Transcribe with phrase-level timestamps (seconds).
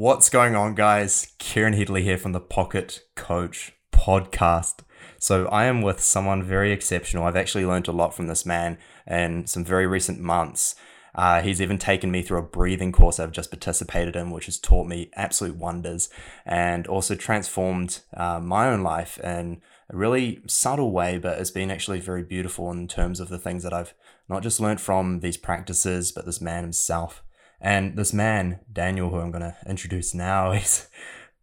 [0.00, 1.34] What's going on, guys?
[1.38, 4.78] Kieran Headley here from the Pocket Coach podcast.
[5.18, 7.24] So, I am with someone very exceptional.
[7.24, 10.74] I've actually learned a lot from this man in some very recent months.
[11.14, 14.58] Uh, he's even taken me through a breathing course I've just participated in, which has
[14.58, 16.08] taught me absolute wonders
[16.46, 21.70] and also transformed uh, my own life in a really subtle way, but it's been
[21.70, 23.92] actually very beautiful in terms of the things that I've
[24.30, 27.22] not just learned from these practices, but this man himself.
[27.60, 30.88] And this man, Daniel, who I'm going to introduce now, he's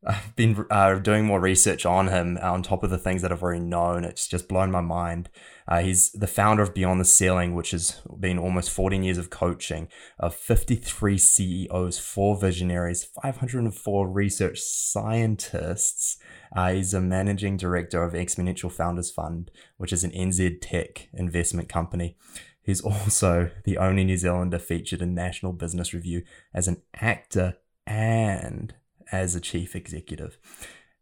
[0.06, 3.42] I've been uh, doing more research on him on top of the things that I've
[3.42, 4.06] already known.
[4.06, 5.30] It's just blown my mind.
[5.68, 9.30] Uh, he's the founder of Beyond the Ceiling, which has been almost 14 years of
[9.30, 16.18] coaching, of 53 CEOs, four visionaries, 504 research scientists.
[16.56, 21.68] Uh, he's a managing director of Exponential Founders Fund, which is an NZ tech investment
[21.68, 22.16] company.
[22.68, 26.24] He's also the only New Zealander featured in National Business Review
[26.54, 27.56] as an actor
[27.88, 28.76] and
[29.10, 30.38] as a chief executive.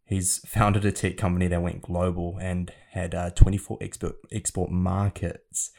[0.07, 5.71] He's founded a tech company that went global and had uh, 24 export, export markets.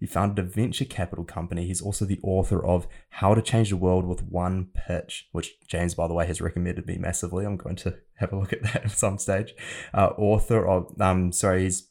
[0.00, 1.68] He founded a venture capital company.
[1.68, 5.94] He's also the author of How to Change the World with One Pitch, which James,
[5.94, 7.46] by the way, has recommended me massively.
[7.46, 9.54] I'm going to have a look at that at some stage.
[9.94, 11.86] Uh, author of, um, sorry, he's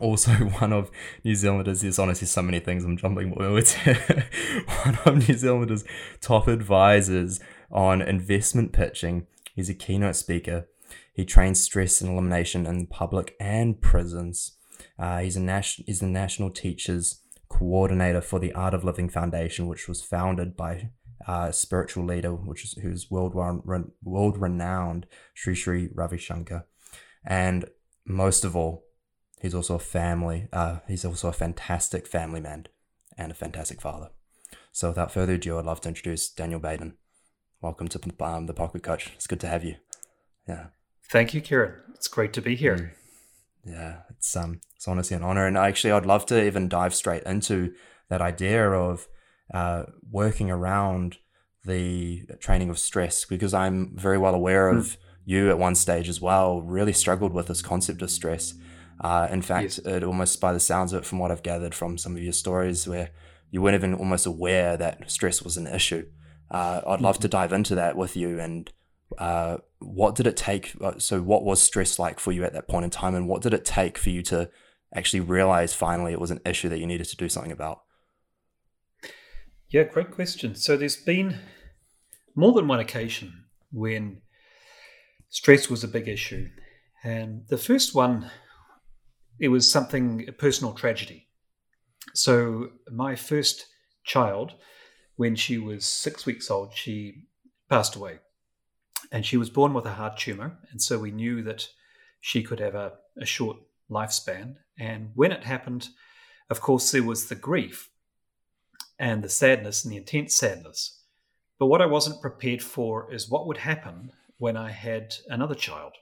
[0.00, 0.90] also one of
[1.24, 1.80] New Zealanders.
[1.80, 3.74] There's honestly so many things I'm jumping, jumbling words.
[4.84, 5.84] one of New Zealanders'
[6.20, 7.40] top advisors
[7.70, 9.26] on investment pitching.
[9.54, 10.66] He's a keynote speaker
[11.12, 14.56] he trains stress and elimination in public and prisons.
[14.98, 19.66] Uh, he's a national he's the national teachers coordinator for the Art of Living Foundation,
[19.66, 20.90] which was founded by
[21.28, 26.66] uh, a spiritual leader, which is who's world world renowned Sri Sri Ravi Shankar,
[27.24, 27.66] and
[28.06, 28.84] most of all,
[29.42, 30.48] he's also a family.
[30.52, 32.66] Uh, he's also a fantastic family man
[33.18, 34.10] and a fantastic father.
[34.70, 36.94] So, without further ado, I'd love to introduce Daniel Batten.
[37.60, 39.10] Welcome to um, the Pocket Coach.
[39.14, 39.74] It's good to have you.
[40.48, 40.66] Yeah.
[41.10, 41.74] Thank you, Kieran.
[41.94, 42.76] It's great to be here.
[42.76, 42.90] Mm.
[43.64, 47.22] Yeah, it's um, it's honestly an honor, and actually, I'd love to even dive straight
[47.24, 47.74] into
[48.08, 49.06] that idea of
[49.52, 51.18] uh, working around
[51.64, 54.96] the training of stress because I'm very well aware of mm.
[55.24, 56.60] you at one stage as well.
[56.60, 58.54] Really struggled with this concept of stress.
[59.00, 59.78] Uh, in fact, yes.
[59.78, 62.32] it almost by the sounds of it, from what I've gathered from some of your
[62.32, 63.10] stories, where
[63.50, 66.06] you weren't even almost aware that stress was an issue.
[66.50, 67.22] Uh, I'd love mm-hmm.
[67.22, 68.70] to dive into that with you and
[69.18, 70.72] uh, what did it take?
[70.80, 73.42] Uh, so, what was stress like for you at that point in time, and what
[73.42, 74.50] did it take for you to
[74.94, 77.82] actually realize finally it was an issue that you needed to do something about?
[79.70, 80.54] Yeah, great question.
[80.54, 81.38] So, there's been
[82.34, 84.22] more than one occasion when
[85.28, 86.48] stress was a big issue.
[87.04, 88.30] And the first one,
[89.38, 91.28] it was something, a personal tragedy.
[92.14, 93.66] So, my first
[94.04, 94.54] child,
[95.16, 97.26] when she was six weeks old, she
[97.68, 98.18] passed away
[99.10, 100.58] and she was born with a heart tumor.
[100.70, 101.68] And so we knew that
[102.20, 103.58] she could have a, a short
[103.90, 104.56] lifespan.
[104.78, 105.88] And when it happened,
[106.50, 107.90] of course, there was the grief
[108.98, 111.00] and the sadness and the intense sadness.
[111.58, 115.92] But what I wasn't prepared for is what would happen when I had another child.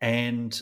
[0.00, 0.60] And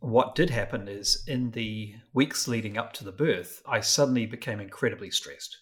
[0.00, 4.60] what did happen is in the weeks leading up to the birth, I suddenly became
[4.60, 5.56] incredibly stressed.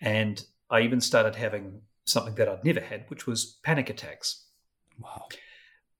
[0.00, 4.46] And I even started having something that I'd never had, which was panic attacks.
[4.98, 5.28] Wow.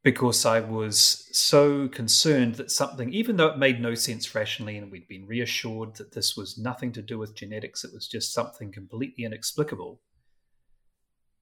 [0.03, 4.91] Because I was so concerned that something, even though it made no sense rationally, and
[4.91, 8.73] we'd been reassured that this was nothing to do with genetics, it was just something
[8.73, 10.01] completely inexplicable.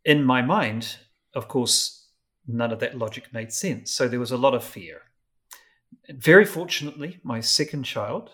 [0.05, 0.97] In my mind,
[1.35, 2.09] of course,
[2.47, 3.91] none of that logic made sense.
[3.91, 5.03] So there was a lot of fear.
[6.09, 8.31] Very fortunately, my second child,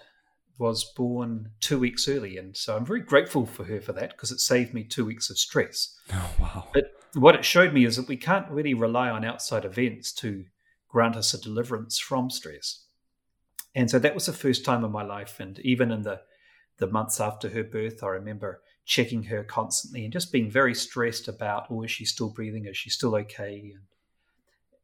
[0.59, 2.37] was born two weeks early.
[2.38, 5.28] And so I'm very grateful for her for that because it saved me two weeks
[5.28, 5.99] of stress.
[6.12, 6.69] Oh, wow.
[6.72, 10.44] But what it showed me is that we can't really rely on outside events to
[10.88, 12.84] grant us a deliverance from stress.
[13.75, 15.41] And so that was the first time in my life.
[15.41, 16.21] And even in the,
[16.78, 21.28] the months after her birth, I remember checking her constantly and just being very stressed
[21.28, 22.66] about, oh, is she still breathing?
[22.66, 23.72] Is she still okay?
[23.75, 23.83] And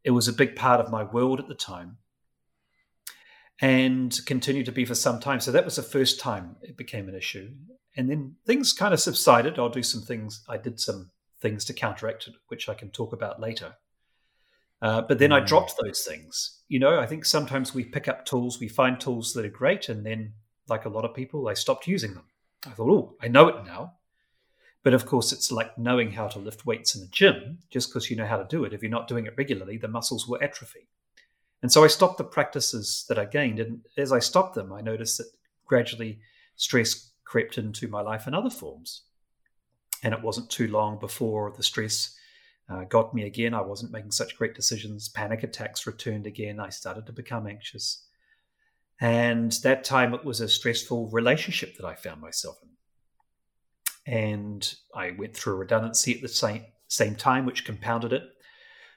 [0.02, 1.98] it was a big part of my world at the time
[3.60, 5.40] and continued to be for some time.
[5.40, 7.50] So that was the first time it became an issue.
[7.96, 9.58] And then things kind of subsided.
[9.58, 10.44] I'll do some things.
[10.48, 11.10] I did some
[11.40, 13.74] things to counteract it, which I can talk about later.
[14.80, 15.34] Uh, but then mm.
[15.34, 16.60] I dropped those things.
[16.68, 19.88] You know, I think sometimes we pick up tools, we find tools that are great,
[19.88, 20.34] and then,
[20.68, 22.26] like a lot of people, I stopped using them.
[22.66, 23.94] I thought, oh, I know it now.
[24.84, 27.58] But of course, it's like knowing how to lift weights in a gym.
[27.70, 29.88] Just because you know how to do it, if you're not doing it regularly, the
[29.88, 30.88] muscles will atrophy.
[31.62, 33.58] And so I stopped the practices that I gained.
[33.58, 35.30] And as I stopped them, I noticed that
[35.66, 36.20] gradually
[36.56, 39.02] stress crept into my life in other forms.
[40.02, 42.16] And it wasn't too long before the stress
[42.70, 43.54] uh, got me again.
[43.54, 45.08] I wasn't making such great decisions.
[45.08, 46.60] Panic attacks returned again.
[46.60, 48.04] I started to become anxious.
[49.00, 54.12] And that time it was a stressful relationship that I found myself in.
[54.12, 58.22] And I went through redundancy at the same, same time, which compounded it.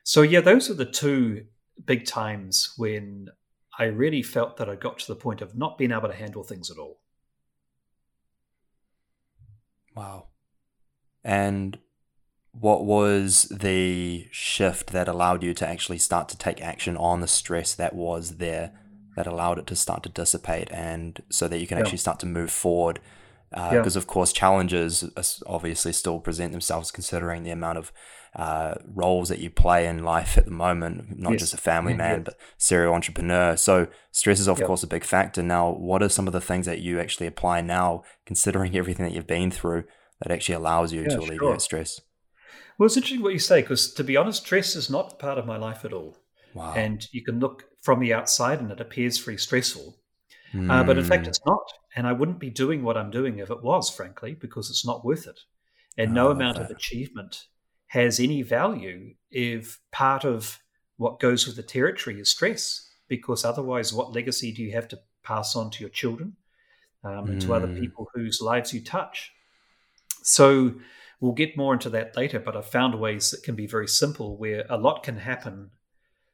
[0.04, 1.46] So, yeah, those are the two
[1.86, 3.30] big times when
[3.78, 6.44] I really felt that I got to the point of not being able to handle
[6.44, 7.00] things at all.
[9.96, 10.28] Wow.
[11.24, 11.80] And
[12.52, 17.28] what was the shift that allowed you to actually start to take action on the
[17.28, 18.74] stress that was there
[19.16, 21.84] that allowed it to start to dissipate and so that you can yeah.
[21.84, 23.00] actually start to move forward
[23.54, 23.82] uh, yeah.
[23.82, 25.04] of course challenges
[25.46, 27.92] obviously still present themselves considering the amount of
[28.36, 31.42] uh, roles that you play in life at the moment not yes.
[31.42, 32.22] just a family man yes.
[32.26, 34.68] but serial entrepreneur so stress is of yep.
[34.68, 37.60] course a big factor now what are some of the things that you actually apply
[37.60, 39.84] now considering everything that you've been through
[40.22, 41.60] that actually allows you yeah, to alleviate sure.
[41.60, 42.02] stress
[42.82, 45.46] well, it's interesting what you say because, to be honest, stress is not part of
[45.46, 46.18] my life at all.
[46.56, 46.74] Wow.
[46.76, 49.98] And you can look from the outside and it appears very stressful.
[50.54, 50.70] Mm.
[50.70, 51.30] Uh, but in fact, hmm.
[51.30, 51.64] it's not.
[51.96, 55.06] And I wouldn't be doing what I'm doing if it was, frankly, because it's not
[55.06, 55.40] worth it.
[55.98, 56.66] And no amount that.
[56.66, 57.48] of achievement
[57.88, 60.60] has any value if part of
[60.98, 65.00] what goes with the territory is stress, because otherwise, what legacy do you have to
[65.24, 66.38] pass on to your children
[67.04, 67.46] um, and mm.
[67.46, 67.80] to other hmm.
[67.80, 69.32] people whose lives you touch?
[70.24, 70.76] So,
[71.22, 74.36] We'll get more into that later, but I've found ways that can be very simple
[74.38, 75.70] where a lot can happen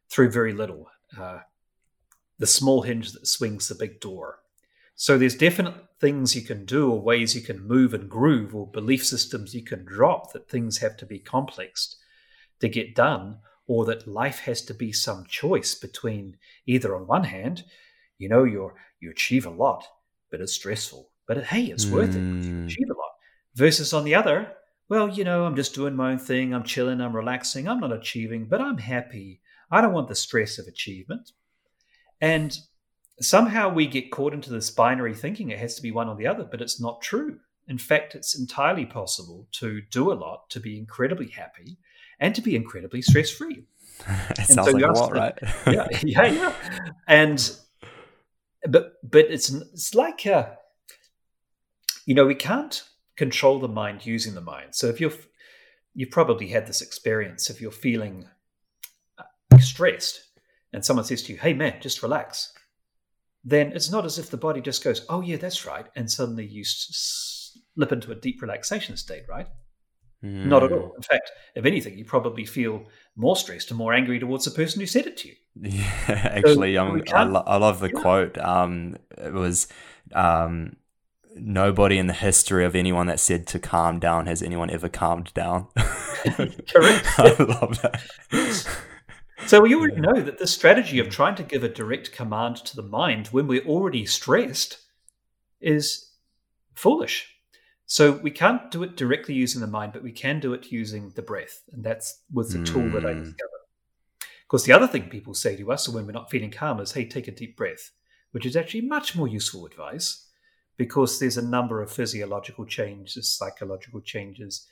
[0.09, 0.87] through very little.
[1.19, 1.39] Uh,
[2.39, 4.39] the small hinge that swings the big door.
[4.95, 8.67] So there's definite things you can do or ways you can move and groove or
[8.67, 11.95] belief systems you can drop that things have to be complex
[12.59, 13.37] to get done
[13.67, 17.63] or that life has to be some choice between either on one hand,
[18.17, 19.85] you know, you're you achieve a lot,
[20.31, 21.09] but it's stressful.
[21.27, 21.91] But hey, it's mm.
[21.91, 22.19] worth it.
[22.19, 22.65] You hmm.
[22.65, 23.11] achieve a lot.
[23.53, 24.53] Versus on the other,
[24.89, 26.53] well, you know, I'm just doing my own thing.
[26.53, 27.01] I'm chilling.
[27.01, 27.67] I'm relaxing.
[27.67, 29.41] I'm not achieving, but I'm happy.
[29.69, 31.31] I don't want the stress of achievement.
[32.21, 32.57] And
[33.21, 36.27] somehow we get caught into this binary thinking it has to be one or the
[36.27, 37.39] other, but it's not true.
[37.67, 41.77] In fact, it's entirely possible to do a lot, to be incredibly happy,
[42.19, 43.65] and to be incredibly stress free.
[44.31, 45.37] it sounds so like a lot, right?
[45.67, 46.53] yeah, yeah, yeah.
[47.07, 47.57] And
[48.67, 50.55] but but it's it's like a, uh,
[52.05, 52.83] you know we can't
[53.15, 54.75] control the mind using the mind.
[54.75, 55.13] So if you're
[55.93, 58.27] you've probably had this experience if you're feeling
[59.17, 60.26] uh, stressed
[60.77, 62.53] and someone says to you, "Hey man, just relax."
[63.43, 66.45] Then it's not as if the body just goes, "Oh yeah, that's right," and suddenly
[66.45, 69.47] you slip into a deep relaxation state, right?
[70.23, 70.45] Mm.
[70.45, 70.93] Not at all.
[70.95, 72.85] In fact, if anything, you probably feel
[73.15, 75.35] more stressed and more angry towards the person who said it to you.
[75.55, 77.99] Yeah, actually, so um, I, lo- I, love the yeah.
[77.99, 78.37] quote.
[78.37, 79.67] Um, it was
[80.13, 80.75] um,
[81.35, 85.33] nobody in the history of anyone that said to calm down has anyone ever calmed
[85.33, 85.69] down.
[85.75, 87.07] Correct.
[87.17, 88.77] I love that.
[89.45, 92.75] So we already know that the strategy of trying to give a direct command to
[92.75, 94.79] the mind when we're already stressed
[95.61, 96.11] is
[96.73, 97.33] foolish.
[97.85, 101.11] So we can't do it directly using the mind, but we can do it using
[101.15, 102.65] the breath, and that's was the mm.
[102.65, 103.23] tool that I hmm.
[103.23, 103.63] discovered.
[104.21, 106.91] Of course, the other thing people say to us when we're not feeling calm is,
[106.91, 107.91] "Hey, take a deep breath,"
[108.31, 110.27] which is actually much more useful advice
[110.75, 114.67] because there's a number of physiological changes, psychological changes,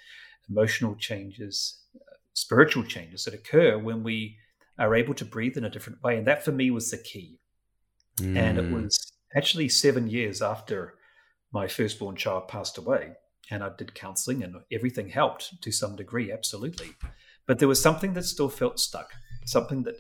[0.50, 4.38] emotional changes, uh, spiritual changes that occur when we
[4.77, 6.17] are able to breathe in a different way.
[6.17, 7.39] And that for me was the key.
[8.20, 8.38] Mm.
[8.38, 8.84] And it mm.
[8.84, 10.96] was actually seven years after
[11.51, 13.13] my firstborn child passed away.
[13.51, 16.89] And I did counseling and everything helped to some degree, absolutely.
[17.46, 19.12] But there was something that still felt stuck,
[19.46, 19.96] something that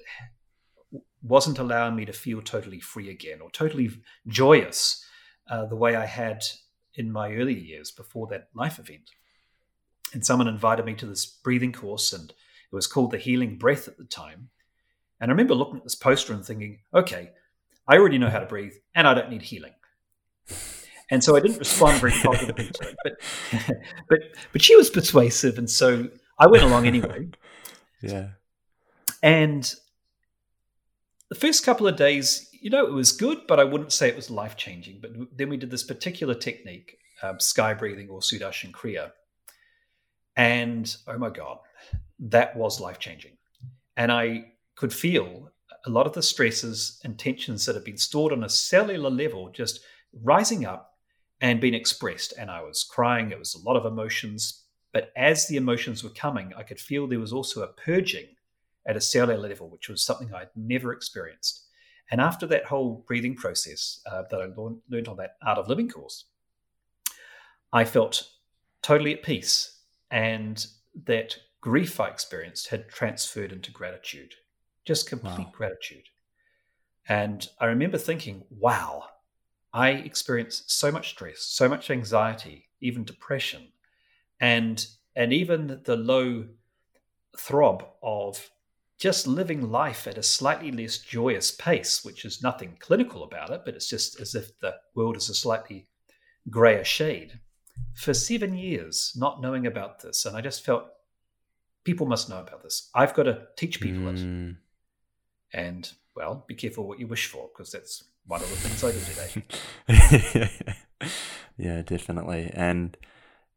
[1.21, 3.89] wasn't allowing me to feel totally free again or totally
[4.27, 5.03] joyous
[5.49, 6.43] uh, the way I had
[6.95, 9.11] in my early years before that life event.
[10.13, 13.87] And someone invited me to this breathing course, and it was called the Healing Breath
[13.87, 14.49] at the time.
[15.19, 17.31] And I remember looking at this poster and thinking, okay,
[17.87, 19.73] I already know how to breathe, and I don't need healing.
[21.11, 23.13] And so I didn't respond very positively to it, but
[24.09, 24.19] but
[24.51, 27.29] but she was persuasive, and so I went along anyway.
[28.01, 28.31] Yeah.
[29.23, 29.73] And
[31.29, 34.15] the first couple of days, you know, it was good, but I wouldn't say it
[34.15, 34.99] was life changing.
[35.01, 39.11] But then we did this particular technique, um, sky breathing or Sudarshan Kriya.
[40.35, 41.59] And oh my God,
[42.19, 43.37] that was life changing.
[43.97, 45.51] And I could feel
[45.85, 49.49] a lot of the stresses and tensions that had been stored on a cellular level
[49.51, 49.79] just
[50.23, 50.93] rising up
[51.41, 52.33] and being expressed.
[52.37, 54.63] And I was crying, it was a lot of emotions.
[54.93, 58.27] But as the emotions were coming, I could feel there was also a purging
[58.87, 61.65] at a cellular level, which was something I'd never experienced.
[62.11, 64.45] And after that whole breathing process uh, that I
[64.89, 66.25] learned on that Art of Living course,
[67.73, 68.29] I felt
[68.81, 69.79] totally at peace
[70.11, 70.65] and
[71.05, 74.35] that grief I experienced had transferred into gratitude,
[74.85, 75.53] just complete Wow.
[75.53, 76.09] gratitude.
[77.07, 79.05] And I remember thinking, wow,
[79.73, 83.67] I experience so much stress, so much anxiety, even depression,
[84.39, 86.45] and and even the low
[87.37, 88.49] throb of
[88.97, 93.61] just living life at a slightly less joyous pace, which is nothing clinical about it,
[93.65, 95.87] but it's just as if the world is a slightly
[96.49, 97.39] grayer shade.
[97.93, 100.85] For seven years, not knowing about this, and I just felt
[101.83, 102.89] people must know about this.
[102.95, 104.15] I've got to teach people it.
[104.15, 104.57] Mm.
[105.53, 105.59] Mm.
[105.59, 108.91] And well, be careful what you wish for, because that's one of the things I
[108.91, 109.29] did today.
[111.57, 112.51] yeah, definitely.
[112.53, 112.97] And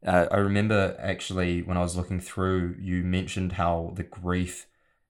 [0.05, 4.67] uh, I remember actually when I was looking through, you mentioned how the grief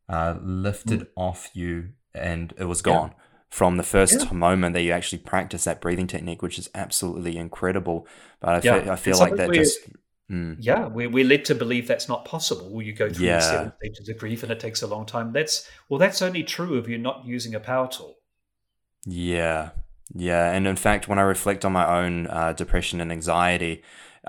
[0.08, 2.86] uh, lifted off you and it was Mm.
[2.86, 2.94] Yeah.
[2.94, 3.16] gone
[3.50, 4.34] from the first Yeah.
[4.34, 8.08] moment that you actually practice that breathing technique, which is absolutely incredible.
[8.40, 8.80] But I Yeah.
[8.82, 9.80] feel, I feel It's like that just.
[10.30, 12.82] Mm, Yeah, we're, we're led to believe that's not possible.
[12.82, 13.38] You go through Yeah.
[13.38, 15.32] the seven stages of grief and it takes a long time.
[15.34, 18.16] That's well, that's only true if you're not using a power tool.
[19.06, 19.72] Yeah,
[20.14, 23.82] yeah, and in fact, when I reflect on my own uh, depression and anxiety,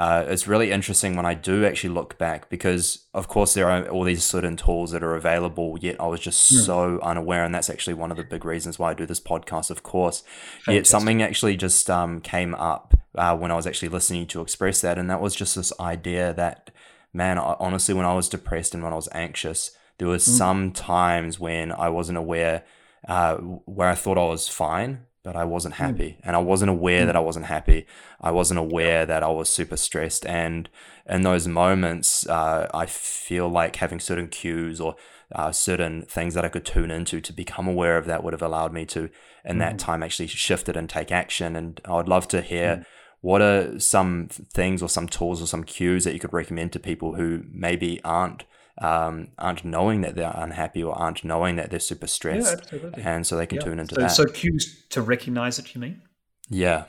[0.04, 3.86] uh, it's really interesting when I do actually look back because, of course, there are
[3.88, 5.76] all these certain tools that are available.
[5.80, 6.56] Yet I was just Hmm.
[6.70, 9.70] so unaware, and that's actually one of the big reasons why I do this podcast.
[9.70, 10.22] Of course,
[10.66, 14.80] yet something actually just um, came up uh, when I was actually listening to express
[14.80, 16.70] that, and that was just this idea that,
[17.12, 20.38] man, I- honestly, when I was depressed and when I was anxious, there was Mm.
[20.38, 22.62] some times when I wasn't aware
[23.08, 23.34] uh,
[23.76, 24.92] where I thought I was fine,
[25.22, 27.06] but I wasn't happy, and I wasn't aware Mm.
[27.06, 27.86] that I wasn't happy.
[28.20, 30.68] I wasn't aware that I was super stressed, and
[31.08, 34.96] in those moments, uh, I feel like having certain cues or
[35.32, 38.42] uh, certain things that I could tune into to become aware of that would have
[38.42, 39.10] allowed me to,
[39.44, 39.78] in that Mhm.
[39.78, 41.54] time, actually shift it and take action.
[41.54, 42.78] And I would love to hear.
[42.78, 42.84] Mm.
[43.20, 46.80] What are some things or some tools or some cues that you could recommend to
[46.80, 48.44] people who maybe aren't
[48.78, 53.02] um, aren't knowing that they're unhappy or aren't knowing that they're super Yeah, stressed, absolutely.
[53.02, 53.64] and so they can Yeah.
[53.64, 54.10] tune into so, that.
[54.10, 56.02] so cues to recognize it, you mean?
[56.48, 56.84] yeah,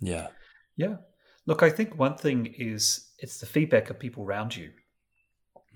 [0.00, 0.28] yeah,
[0.76, 0.96] Yeah.
[1.46, 4.72] Look, I think one thing is it's the feedback of people around you.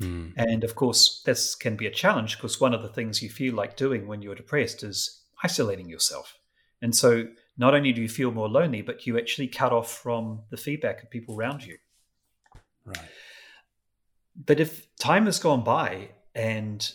[0.01, 0.33] Mm.
[0.37, 3.55] And of course, this can be a challenge because one of the things you feel
[3.55, 6.37] like doing when you're depressed is isolating yourself.
[6.83, 10.43] And so not only do you feel more lonely, but you actually cut off from
[10.51, 11.77] the feedback of people around you.
[12.85, 12.99] right,
[14.47, 16.91] But if time has gone by and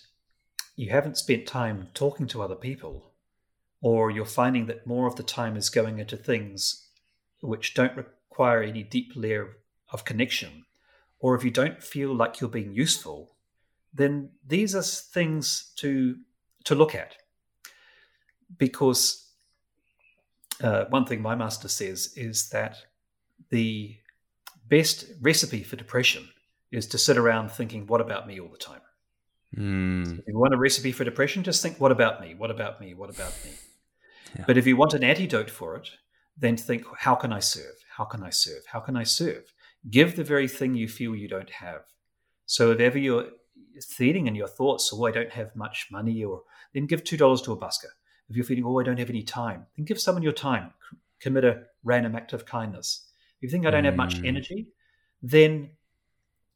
[0.75, 3.11] you haven't spent time talking to other people,
[3.81, 6.87] or you're finding that more of the time is going into things
[7.41, 9.57] which don't require any deep layer
[9.91, 10.65] of connection,
[11.19, 13.35] or if you don't feel like you're being useful,
[13.93, 16.17] then these are things to
[16.63, 17.15] to look at.
[18.57, 19.29] Because
[20.63, 22.77] uh, one thing my master says is that
[23.49, 23.97] the
[24.67, 26.27] best recipe for depression
[26.75, 28.81] is to sit around thinking, what about me all the time?
[29.57, 30.19] mm.
[30.19, 32.35] If you want a recipe for depression, just think, what about me?
[32.35, 32.93] What about me?
[32.93, 33.51] What about me?
[34.37, 34.43] Yeah.
[34.47, 35.89] But if you want an antidote for it,
[36.37, 37.75] then think, how can I serve?
[37.97, 38.63] How can I serve?
[38.67, 39.53] How can I serve?
[39.89, 41.81] Give the very thing you feel you don't have.
[42.45, 43.29] So if ever you're
[43.87, 46.41] feeling in your thoughts, oh, I don't have much money, or
[46.73, 47.91] then give $2 to a busker.
[48.29, 50.73] If you're feeling, oh, I don't have any time, then give someone your time.
[50.89, 53.07] C- Commit a random act of kindness.
[53.37, 54.27] If you think I don't have much Mm.
[54.27, 54.67] energy,
[55.21, 55.69] then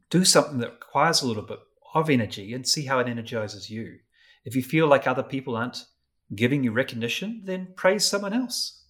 [0.09, 1.59] do something that requires a little bit
[1.93, 3.97] of energy and see how it energizes you.
[4.45, 5.85] If you feel like other people aren't
[6.35, 8.83] giving you recognition, then praise someone else.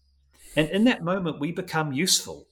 [0.56, 2.48] And in that moment, we become useful.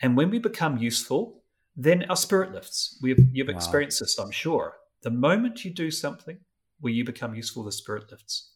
[0.00, 1.42] And when we become useful,
[1.76, 2.98] then our spirit lifts.
[3.02, 3.54] We've, you've Wow.
[3.54, 4.76] experienced this, I'm sure.
[5.02, 6.38] The moment you do something
[6.80, 8.52] where you become useful, the spirit lifts.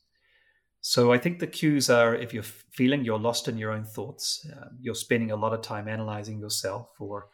[0.80, 4.46] So I think the cues are if you're feeling you're lost in your own thoughts,
[4.56, 7.28] uh, you're spending a lot of time analyzing yourself, or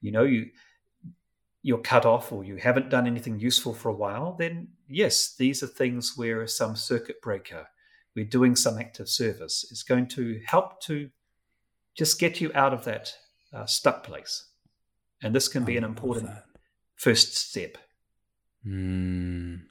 [0.00, 0.46] you know you
[1.62, 4.34] you're cut off, or you haven't done anything useful for a while.
[4.38, 7.68] Then yes, these are things where some circuit breaker,
[8.16, 11.10] we're doing some active service, is going to help to
[11.96, 13.12] just get you out of that
[13.52, 14.46] uh, stuck place.
[15.22, 16.30] And this can be I an important
[16.96, 17.76] first step.
[18.66, 19.62] Mm.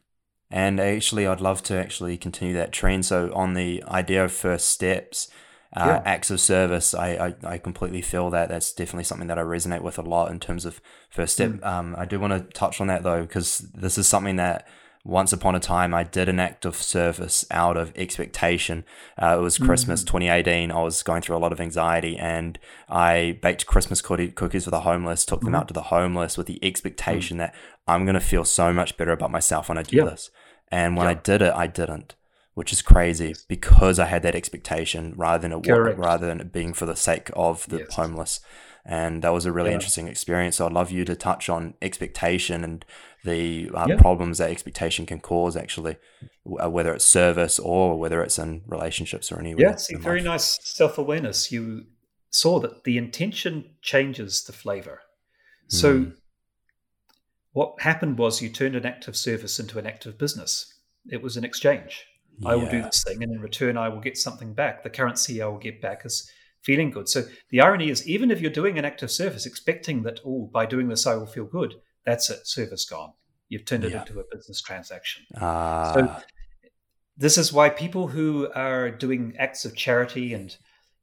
[0.51, 3.05] And actually, I'd love to actually continue that trend.
[3.05, 5.29] So, on the idea of first steps,
[5.75, 6.01] uh, Yeah.
[6.05, 9.81] acts of service, I, I, I completely feel that that's definitely something that I resonate
[9.81, 11.51] with a lot in terms of first step.
[11.51, 11.65] Mm.
[11.65, 14.67] Um, I do want to touch on that though, because this is something that
[15.05, 18.83] once upon a time I did an act of service out of expectation.
[19.21, 20.07] Uh, it was Christmas Mm.
[20.07, 20.71] 2018.
[20.71, 22.59] I was going through a lot of anxiety and
[22.89, 25.57] I baked Christmas cookie- cookies for the homeless, took them Mhm.
[25.57, 27.55] out to the homeless with the expectation that
[27.88, 30.31] I'm going to feel so much better about myself when I do this.
[30.71, 32.15] And when I did it, I didn't,
[32.60, 35.98] which is crazy because I had that expectation rather than it Correct.
[35.98, 37.94] rather than it being for the sake of the Yes.
[37.96, 38.39] homeless.
[38.86, 39.75] and that was a really Yeah.
[39.75, 40.56] interesting experience.
[40.56, 42.84] So I'd love you to touch on expectation and
[43.24, 43.98] the uh, Yeah.
[43.98, 45.98] problems that expectation can cause, actually,
[46.62, 49.66] uh, whether it's service or whether it's in relationships or anywhere.
[49.70, 50.25] Yeah, see, very life.
[50.34, 51.51] nice self awareness.
[51.51, 51.86] You
[52.32, 55.01] saw that the intention changes the flavor.
[55.68, 56.16] So, Mm.
[57.51, 60.74] what happened was you turned an act of service into an act of business.
[61.10, 62.06] It was an exchange.
[62.46, 64.84] I will do this thing, and in return, I will get something back.
[64.84, 66.29] The currency I will get back is
[66.62, 67.10] feeling good.
[67.10, 70.50] So, the irony is, even if you're doing an act of service, expecting that, oh,
[70.53, 73.13] by doing this, I will feel good, that's it, service gone.
[73.50, 74.01] You've turned it Yeah.
[74.01, 75.25] into a business transaction.
[75.36, 76.24] Ah, So
[77.17, 80.55] this is why people who are doing acts of charity and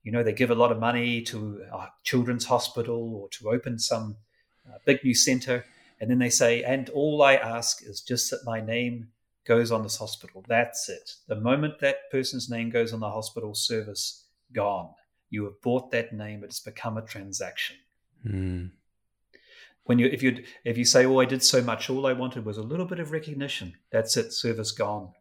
[0.02, 3.78] you know they give a lot of money to a children's hospital or to open
[3.78, 4.16] some
[4.66, 5.64] uh, big new center
[6.00, 9.08] and then they say and all i ask is just that my name
[9.46, 10.44] goes on this hospital.
[10.48, 11.10] That's it.
[11.28, 14.90] The moment that person's name goes on the hospital service gone.
[15.30, 16.42] You have bought that name.
[16.44, 17.76] It's become a transaction.
[18.26, 18.70] Mm,
[19.84, 22.44] when you if you if you say oh i did so much all i wanted
[22.44, 23.74] was a little bit of recognition.
[23.92, 24.32] That's it.
[24.32, 25.12] Service gone.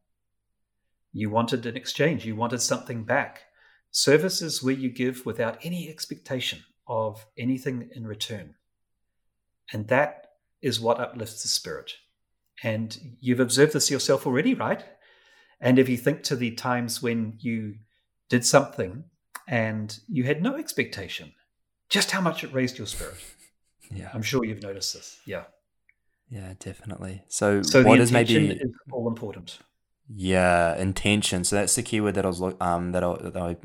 [1.14, 2.26] You wanted an exchange.
[2.26, 3.44] You wanted something back.
[3.92, 8.56] Service is where you give without any expectation of anything in return.
[9.72, 10.28] And that
[10.62, 11.94] is what uplifts the spirit
[12.64, 14.84] and you've observed this yourself already right
[15.60, 17.76] and if you think to the times when you
[18.30, 19.04] did something
[19.48, 21.34] and you had no expectation
[21.90, 23.18] just how much it raised your spirit
[23.92, 25.20] yeah, I'm sure you've noticed this.
[25.26, 25.44] Yeah.
[26.30, 27.24] yeah, definitely.
[27.28, 29.60] So, So what the is maybe is all important.
[30.08, 31.44] Yeah, intention.
[31.44, 33.58] So that's the keyword that I was um that I, that I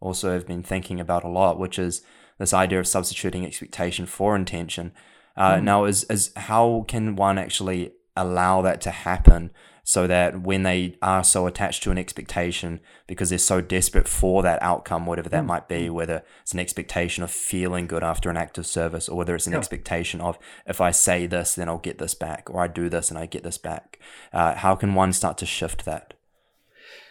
[0.00, 2.02] also have been thinking about a lot, which is
[2.38, 4.92] this idea of substituting expectation for intention.
[5.36, 5.62] Uh, Mm.
[5.64, 9.50] Now, is is how can one actually allow that to happen
[9.86, 14.42] so that when they are so attached to an expectation because they're so desperate for
[14.42, 15.48] that outcome, whatever that Mm.
[15.48, 19.18] might be, whether it's an expectation of feeling good after an act of service, or
[19.18, 19.58] whether it's an Yeah.
[19.58, 23.10] expectation of if I say this, then I'll get this back, or I do this
[23.10, 23.98] and I get this back.
[24.32, 26.14] Uh, how can one start to shift that?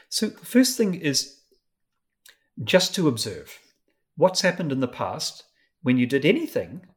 [0.09, 1.41] So the first thing is
[2.63, 3.59] just to observe
[4.15, 5.43] what's happened in the past
[5.81, 6.87] when you did anything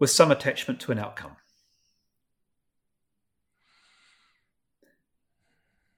[0.00, 1.36] with some attachment to an outcome.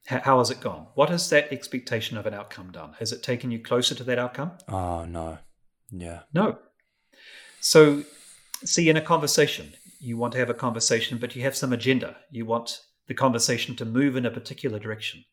[0.07, 0.88] How has it gone?
[0.95, 2.95] What has that expectation of an outcome done?
[2.99, 4.53] Has it taken you closer to that outcome?
[4.69, 5.38] Oh no,
[5.91, 6.59] yeah, No.
[7.61, 8.03] So,
[8.65, 12.17] see, in a conversation, you want to have a conversation, but you have some agenda.
[12.33, 15.25] You want the conversation to move in a particular direction.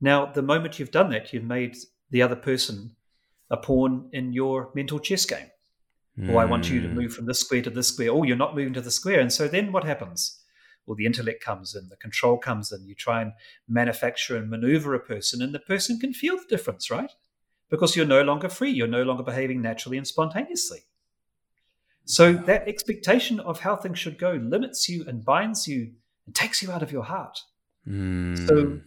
[0.00, 1.76] Now, the moment you've done that, you've made
[2.10, 2.96] the other person
[3.50, 5.50] a pawn in your mental chess game.
[6.28, 8.10] Oh, I want you to Mm, move from this square to this square.
[8.10, 9.20] Oh, you're not moving to the square.
[9.20, 10.39] And so then what happens?
[10.90, 12.84] Well, the intellect comes in, the control comes in.
[12.84, 13.32] You try and
[13.68, 17.12] manufacture and maneuver a person, and the person can feel the difference, right?
[17.68, 18.72] Because you're no longer free.
[18.72, 20.80] You're no longer behaving naturally and spontaneously.
[22.06, 25.92] So that expectation of how things should go limits you and binds you
[26.26, 27.38] and takes you out of your heart.
[27.86, 28.80] mm, So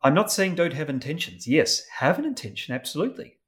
[0.00, 1.48] I'm not saying don't have intentions.
[1.48, 3.38] Yes, have an intention, absolutely.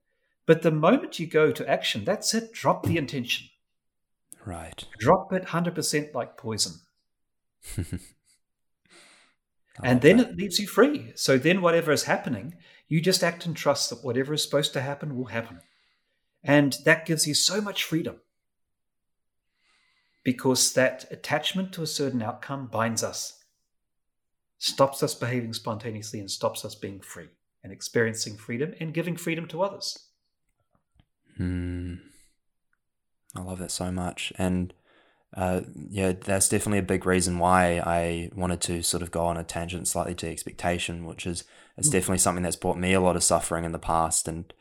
[0.46, 2.52] But the moment you go to action, that's it.
[2.52, 3.46] Drop the intention.
[4.44, 4.84] right.
[4.98, 6.72] Drop it 100% like poison.
[9.82, 10.30] And then that.
[10.30, 11.12] it leaves you free.
[11.14, 12.54] So then whatever is happening,
[12.88, 15.60] you just act and trust that whatever is supposed to happen will happen.
[16.42, 18.16] And that gives you so much freedom.
[20.22, 23.42] Because that attachment to a certain outcome binds us,
[24.58, 27.28] stops us behaving spontaneously, and stops us being free
[27.62, 29.98] and experiencing freedom and giving freedom to others.
[31.38, 32.00] Mm.
[33.34, 34.32] I love that so much.
[34.36, 34.74] And
[35.36, 39.36] uh, yeah, that's definitely a big reason why I wanted to sort of go on
[39.36, 41.44] a tangent slightly to expectation, which is
[41.76, 41.92] it's Mm.
[41.92, 44.26] definitely something that's brought me a lot of suffering in the past.
[44.28, 44.52] And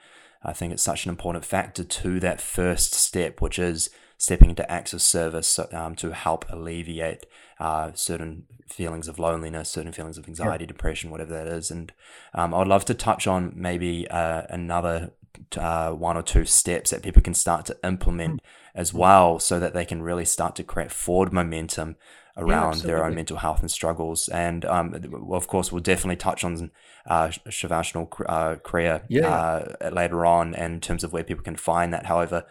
[0.43, 4.69] I think it's such an important factor to that first step, which is stepping into
[4.71, 7.25] acts of service um, to help alleviate
[7.59, 11.71] uh, certain feelings of loneliness, certain feelings of anxiety, depression, whatever that is.
[11.71, 11.91] And
[12.33, 15.11] um, I'd love to touch on maybe uh, another
[15.57, 18.41] uh, one or two steps that people can start to implement
[18.75, 21.95] as well so that they can really start to create forward momentum
[22.37, 24.29] around their own mental health and struggles.
[24.29, 24.95] And um,
[25.31, 26.71] of course, we'll definitely touch on
[27.05, 29.27] uh, Shivantional uh, Kriya Yeah.
[29.27, 32.05] uh, later on and in terms of where people can find that.
[32.05, 32.45] However,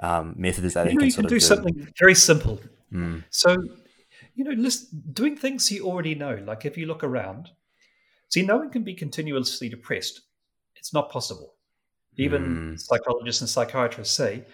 [0.00, 2.60] um, methods that You they know, can you sort can of do something very simple.
[2.92, 3.54] Mm, So,
[4.34, 7.50] you know, listen, doing things you already know, like if you look around,
[8.30, 10.22] see, no one can be continuously depressed.
[10.76, 11.54] It's not possible.
[12.16, 12.80] Even Mm.
[12.80, 14.44] psychologists and psychiatrists say,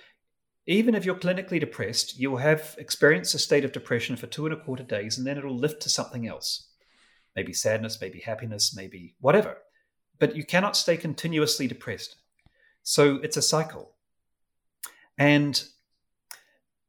[0.66, 4.54] even if you're clinically depressed, you'll have experienced a state of depression for two and
[4.54, 6.68] a quarter days, and then it'll lift to something else.
[7.34, 9.58] Maybe sadness, maybe happiness, maybe whatever.
[10.18, 12.16] But you cannot stay continuously depressed.
[12.82, 13.92] So it's a cycle.
[15.16, 15.62] And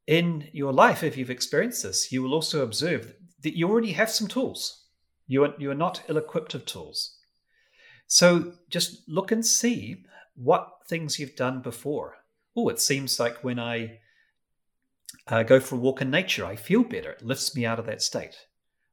[0.07, 4.09] in your life, if you've experienced this, you will also observe that you already have
[4.09, 4.85] some tools.
[5.27, 7.17] You are, you are not ill equipped of tools.
[8.07, 10.03] So just look and see
[10.35, 12.17] what things you've done before.
[12.55, 13.99] Oh, it seems like when I
[15.27, 17.11] uh, go for a walk in nature, I feel better.
[17.11, 18.35] It lifts me out of that state.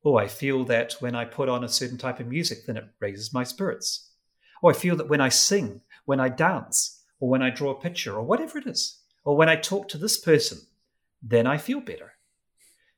[0.04, 2.84] Oh, I feel that when I put on a certain type of music, then it
[3.00, 4.12] raises my spirits.
[4.62, 7.80] Or I feel that when I sing, when I dance, or when I draw a
[7.80, 10.58] picture, or whatever it is, or when I talk to this person,
[11.22, 12.12] then I feel better.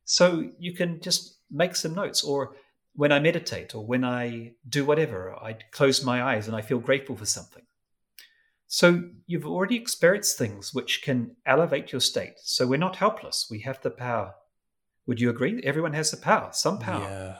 [0.05, 2.57] So you can just make some notes, or
[2.95, 6.79] when I meditate, or when I do whatever, I close my eyes and I feel
[6.79, 7.63] grateful for something.
[8.73, 12.35] So you've already experienced things which can elevate your state.
[12.37, 13.49] So we're not helpless.
[13.51, 14.35] We have the power.
[15.09, 15.61] Would you agree?
[15.65, 17.37] Everyone has the power, some power, yeah.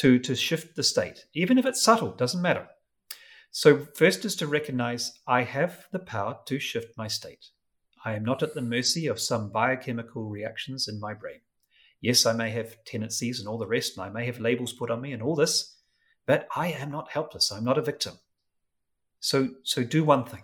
[0.00, 2.68] to, to shift the state, even if it's subtle, doesn't matter.
[3.50, 7.46] So, first is to recognize I have the power to shift my state.
[8.04, 11.40] I am not at the mercy of some biochemical reactions in my brain.
[12.02, 14.90] Yes, I may have tendencies and all the rest, and I may have labels put
[14.90, 15.78] on me and all this,
[16.26, 17.50] but I am not helpless.
[17.50, 18.18] I'm not a victim.
[19.20, 20.42] So, so do one thing.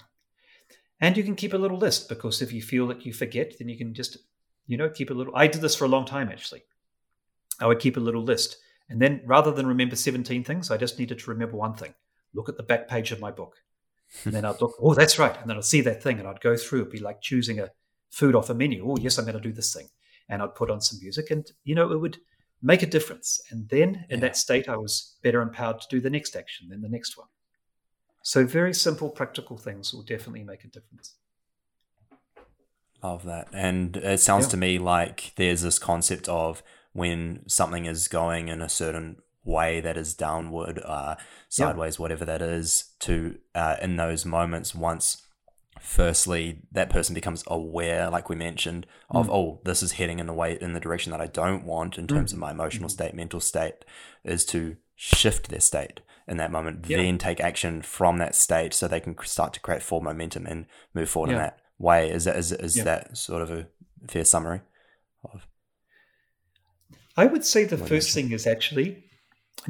[1.03, 3.69] And you can keep a little list because if you feel that you forget, then
[3.69, 4.17] you can just,
[4.67, 5.35] you know, keep a little.
[5.37, 6.63] I did this for a long time actually.
[7.61, 8.57] I would keep a little list.
[8.89, 11.95] And then rather than remember 17 things, I just needed to remember one thing
[12.35, 13.57] look at the back page of my book.
[14.25, 15.37] And then I'd look, oh, that's right.
[15.39, 16.81] And then I'd see that thing and I'd go through.
[16.81, 17.71] It'd be like choosing a
[18.11, 18.89] food off a menu.
[18.89, 19.89] Oh, yes, I'm going to do this thing.
[20.29, 22.19] And I'd put on some music and, you know, it would
[22.63, 23.41] make a difference.
[23.51, 24.27] And then in yeah.
[24.27, 27.29] that state, I was better empowered to do the next action, then the next one.
[28.23, 31.17] So, very simple, practical things will definitely make a difference.
[33.03, 33.49] Love that.
[33.53, 34.51] And it sounds yeah.
[34.51, 39.81] to me like there's this concept of when something is going in a certain way
[39.81, 41.17] that is downward, uh,
[41.49, 42.03] sideways, yeah.
[42.03, 45.23] whatever that is, to uh, in those moments, once
[45.81, 49.33] firstly that person becomes aware, like we mentioned, of mm.
[49.33, 52.07] oh, this is heading in the way in the direction that I don't want in
[52.07, 52.35] terms mm.
[52.35, 52.93] of my emotional mm.
[52.93, 53.85] state, mental state,
[54.23, 56.99] is to shift their state in that moment, yeah.
[56.99, 60.67] then take action from that state so they can start to create full momentum and
[60.95, 61.37] move forward yeah.
[61.37, 62.11] in that way.
[62.11, 62.85] Is that is, is yeah.
[62.85, 63.67] that sort of a
[64.09, 64.61] fair summary
[65.25, 65.47] of?
[67.17, 69.05] I would say the first thing is actually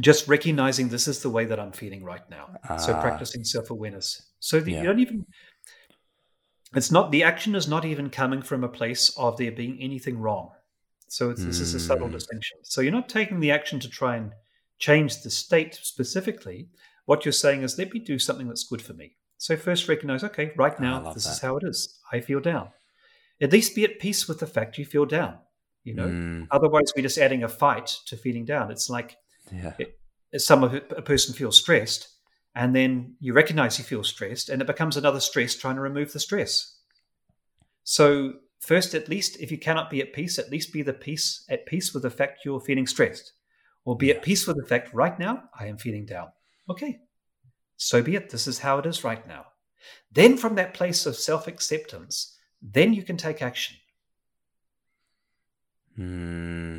[0.00, 2.56] just recognizing this is the way that I'm feeling right now.
[2.68, 2.76] Ah.
[2.76, 4.22] So practicing self awareness.
[4.38, 5.26] So that you don't even.
[6.74, 10.18] It's not the action is not even coming from a place of there being anything
[10.18, 10.50] wrong.
[11.08, 11.36] So mm.
[11.36, 12.14] this is a subtle hmm.
[12.14, 12.56] distinction.
[12.62, 14.32] So you're not taking the action to try and
[14.82, 16.68] change the state specifically,
[17.06, 19.14] what you're saying is, let me do something that's good for me.
[19.38, 21.30] So first recognize, okay, right now, this that.
[21.30, 22.00] is how it is.
[22.12, 22.70] I feel down.
[23.40, 25.38] At least be at peace with the fact you feel down.
[25.84, 26.46] You know, mm.
[26.50, 28.70] otherwise we're just adding a fight to feeling down.
[28.70, 29.16] It's like
[29.52, 29.74] yeah.
[29.78, 32.08] it, some a person feels stressed,
[32.54, 36.12] and then you recognize you feel stressed, and it becomes another stress trying to remove
[36.12, 36.78] the stress.
[37.82, 41.44] So first, at least if you cannot be at peace, at least be the peace
[41.48, 43.32] at peace with the fact you're feeling stressed
[43.84, 46.28] or be at peace with the fact right now I am feeling down.
[46.68, 47.00] Okay,
[47.76, 48.30] so be it.
[48.30, 49.46] This is how it is right now.
[50.10, 53.76] Then, from that place of self acceptance, then you can take action.
[55.96, 56.78] Hmm.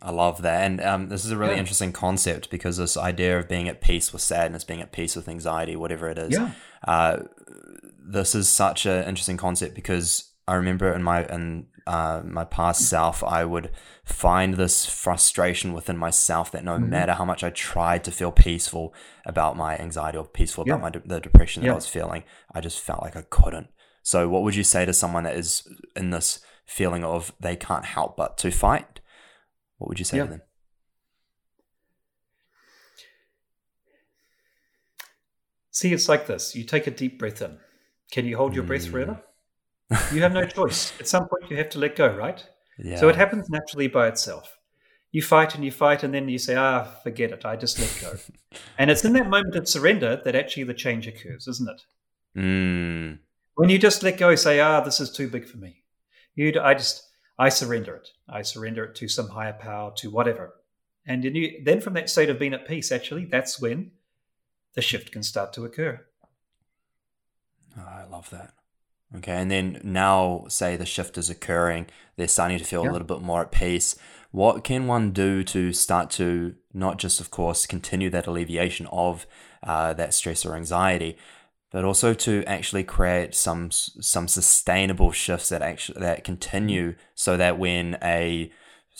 [0.00, 0.64] I love that.
[0.64, 1.58] And um, this is a really yeah.
[1.58, 5.28] interesting concept because this idea of being at peace with sadness, being at peace with
[5.28, 6.52] anxiety, whatever it is, yeah.
[6.86, 7.24] uh,
[7.98, 12.88] this is such an interesting concept because I remember in my in uh, my past
[12.88, 13.70] self, I would
[14.02, 16.88] find this frustration within myself that no mm-hmm.
[16.88, 18.94] matter how much I tried to feel peaceful
[19.26, 20.74] about my anxiety or peaceful yeah.
[20.74, 21.72] about my de- the depression that yeah.
[21.72, 23.68] I was feeling, I just felt like I couldn't.
[24.02, 27.84] So, what would you say to someone that is in this feeling of they can't
[27.84, 29.00] help but to fight?
[29.76, 30.24] What would you say yeah.
[30.24, 30.42] to them?
[35.70, 36.56] See, it's like this.
[36.56, 37.58] You take a deep breath in.
[38.10, 38.68] Can you hold your mm.
[38.68, 39.22] breath forever?
[40.12, 40.92] You have no choice.
[41.00, 42.44] At some point, you have to let go, right?
[42.78, 42.96] Yeah.
[42.96, 44.58] So it happens naturally by itself.
[45.10, 47.46] You fight and you fight, and then you say, ah, forget it.
[47.46, 48.18] I just let go.
[48.78, 51.82] and it's in that moment of surrender that actually the change occurs, isn't it?
[52.36, 53.18] Mm.
[53.54, 55.82] When you just let go, say, ah, this is too big for me.
[56.34, 57.04] You, I just,
[57.38, 58.08] I surrender it.
[58.28, 60.54] I surrender it to some higher power, to whatever.
[61.06, 63.92] And you, then from that state of being at peace, actually, that's when
[64.74, 66.06] the shift can start to occur.
[67.78, 68.52] Oh, I love that.
[69.16, 72.90] Okay, and then now, say the shift is occurring, they're starting to feel yeah.
[72.90, 73.96] a little bit more at peace.
[74.32, 79.26] What can one do to start to not just, of course, continue that alleviation of
[79.62, 81.16] uh, that stress or anxiety,
[81.70, 87.58] but also to actually create some some sustainable shifts that actually that continue, so that
[87.58, 88.52] when a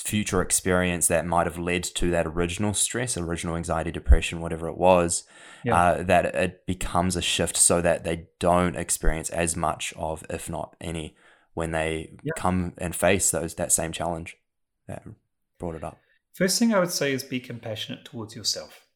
[0.02, 4.78] future experience that might have led to that original stress, original anxiety, depression, whatever it
[4.78, 5.24] was,
[5.64, 5.74] yeah.
[5.76, 10.48] uh, that it becomes a shift so that they don't experience as much of, if
[10.48, 11.16] not any,
[11.54, 12.32] when they Yeah.
[12.36, 14.36] come and face those that same challenge
[14.86, 15.02] that
[15.58, 15.98] brought it up.
[16.32, 18.86] First thing I would say is be compassionate towards yourself.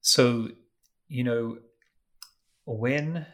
[0.00, 0.48] So,
[1.08, 1.58] you know,
[2.64, 3.26] when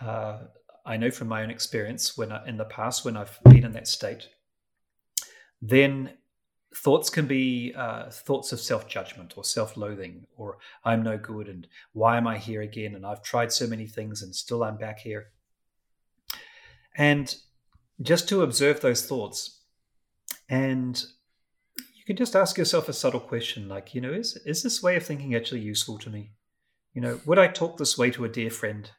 [0.00, 0.38] uh,
[0.84, 3.72] I know from my own experience, when I, in the past, when I've been in
[3.72, 4.28] that state,
[5.60, 6.14] then
[6.74, 11.48] thoughts can be uh, thoughts of self judgment or self loathing, or I'm no good,
[11.48, 12.94] and why am I here again?
[12.94, 15.28] And I've tried so many things, and still I'm back here.
[16.96, 17.34] And
[18.02, 19.60] just to observe those thoughts
[20.48, 21.04] and
[21.94, 24.96] you can just ask yourself a subtle question like you know is is this way
[24.96, 26.32] of thinking actually useful to me
[26.94, 28.90] you know would i talk this way to a dear friend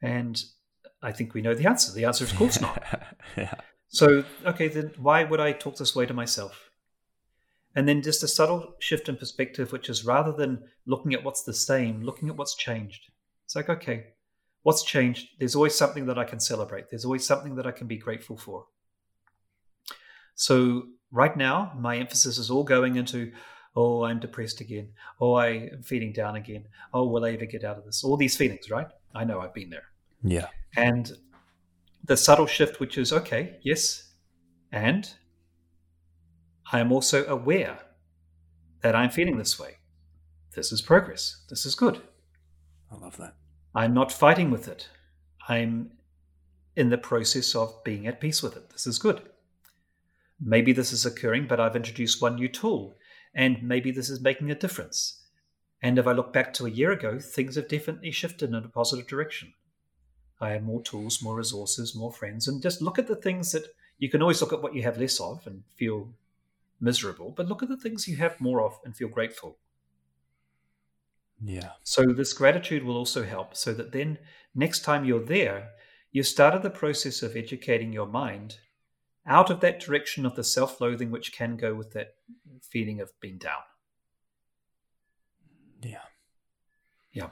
[0.00, 0.44] and
[1.02, 2.82] i think we know the answer the answer is of course not
[3.36, 3.54] yeah.
[3.92, 6.70] So okay then why would i talk this way to myself
[7.74, 11.44] and then just a subtle shift in perspective which is rather than looking at what's
[11.44, 13.10] the same looking at what's changed
[13.44, 14.06] it's like okay
[14.62, 17.86] what's changed there's always something that i can celebrate there's always something that i can
[17.86, 18.66] be grateful for
[20.34, 23.32] so right now, my emphasis is all going into,
[23.76, 24.88] oh, I'm depressed again.
[25.20, 26.64] Oh, I am feeling down again.
[26.92, 28.02] Oh, will I ever get out of this?
[28.02, 28.88] All these feelings, right?
[29.14, 29.84] I know I've been there.
[30.22, 30.48] Yeah.
[30.76, 31.12] And
[32.04, 34.12] the subtle shift, which is, okay, yes,
[34.70, 35.10] and
[36.72, 37.78] I am also aware
[38.80, 39.76] that I'm feeling this way.
[40.54, 41.44] This is progress.
[41.48, 42.02] This is good.
[42.90, 43.34] I love that.
[43.74, 44.88] I'm not fighting with it.
[45.48, 45.92] I'm
[46.76, 48.70] in the process of being at peace with it.
[48.70, 49.22] This is good.
[50.40, 52.96] Maybe this is occurring, but I've introduced one new tool,
[53.34, 55.24] and maybe this is making a difference.
[55.82, 58.68] And if I look back to a year ago, things have definitely shifted in a
[58.68, 59.52] positive direction.
[60.42, 63.64] I have more tools, more resources, more friends, and just look at the things that
[63.98, 66.08] you can always look at what you have less of and feel
[66.80, 69.56] miserable, but look at the things you have more of and feel grateful.
[71.40, 71.70] Yeah.
[71.84, 74.18] So, this gratitude will also help so that then
[74.52, 75.70] next time you're there,
[76.10, 78.58] you've started the process of educating your mind
[79.24, 82.16] out of that direction of the self loathing, which can go with that
[82.60, 83.62] feeling of being down.
[85.80, 86.06] Yeah.
[87.12, 87.30] Yeah.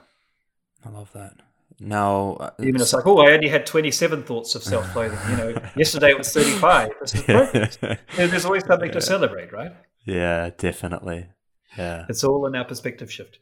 [0.85, 1.41] I love that.
[1.79, 5.19] Now, uh, Even it's like, oh, I only had 27 thoughts of self loathing.
[5.29, 6.89] You know, yesterday it was 35.
[6.99, 7.27] This.
[7.27, 9.71] You know, there's always something to celebrate, right?
[10.05, 11.27] yeah, definitely.
[11.77, 12.05] Yeah.
[12.09, 13.39] It's all in our perspective shift.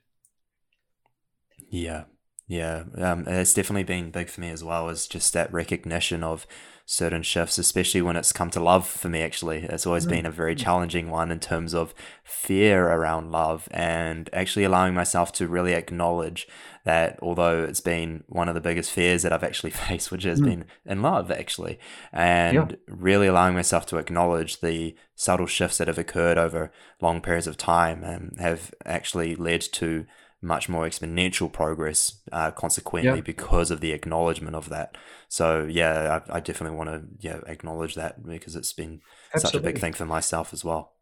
[1.70, 2.06] Yeah,
[2.50, 4.90] yeah, um, it's definitely been big for me as well.
[4.90, 6.48] Is just that recognition of
[6.92, 8.88] certain shifts, especially when it's come to love.
[8.88, 10.10] For me, actually, it's always Mm.
[10.10, 15.32] been a very challenging one in terms of fear around love, and actually allowing myself
[15.34, 16.48] to really acknowledge
[16.86, 17.20] that.
[17.22, 20.46] Although it's been one of the biggest fears that I've actually faced, which has Mm.
[20.46, 21.78] been in love, actually,
[22.12, 27.46] and really allowing myself to acknowledge the subtle shifts that have occurred over long periods
[27.46, 30.06] of time and have actually led to
[30.42, 34.98] much more exponential progress uh, consequently because of the acknowledgement of that.
[35.28, 39.02] So yeah, I, I definitely want to yeah acknowledge that because it's been
[39.36, 40.94] such a big thing for myself as well.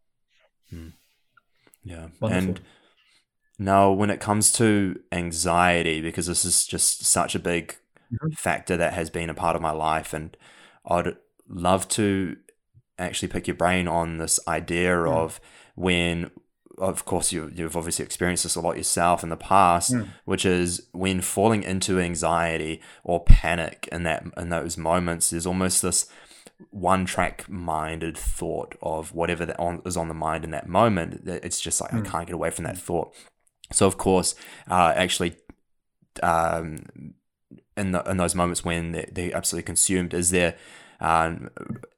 [0.74, 0.94] Mm.
[1.84, 2.30] Yeah, Wonderful.
[2.50, 2.62] and
[3.60, 7.76] now when it comes to anxiety, because this is just such a big
[8.12, 8.38] Mhm.
[8.38, 10.36] factor that has been a part of my life, and
[10.86, 11.16] I'd
[11.48, 12.38] love to
[12.98, 15.12] actually pick your brain on this idea Mm.
[15.16, 15.40] of
[15.76, 16.32] when
[16.78, 20.08] of course you, you've obviously experienced this a lot yourself in the past Mm.
[20.26, 25.82] which is when falling into anxiety or panic in that in those moments there's almost
[25.82, 26.08] this
[26.72, 31.22] one track minded thought of whatever that on, is on the mind in that moment
[31.28, 32.06] it's just like Mm.
[32.06, 33.14] i can't get away from that thought
[33.72, 34.36] so of course
[34.70, 35.36] uh, actually
[36.24, 36.86] um,
[37.76, 40.56] in, the, in those moments when they're, they're absolutely consumed is there
[41.00, 41.50] um,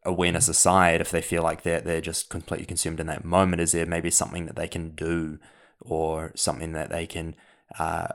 [0.05, 3.71] awareness aside, if they feel like they're they're just completely consumed in that moment, is
[3.71, 5.39] there maybe something that they can do
[5.81, 7.35] or something that they can
[7.77, 8.07] uh,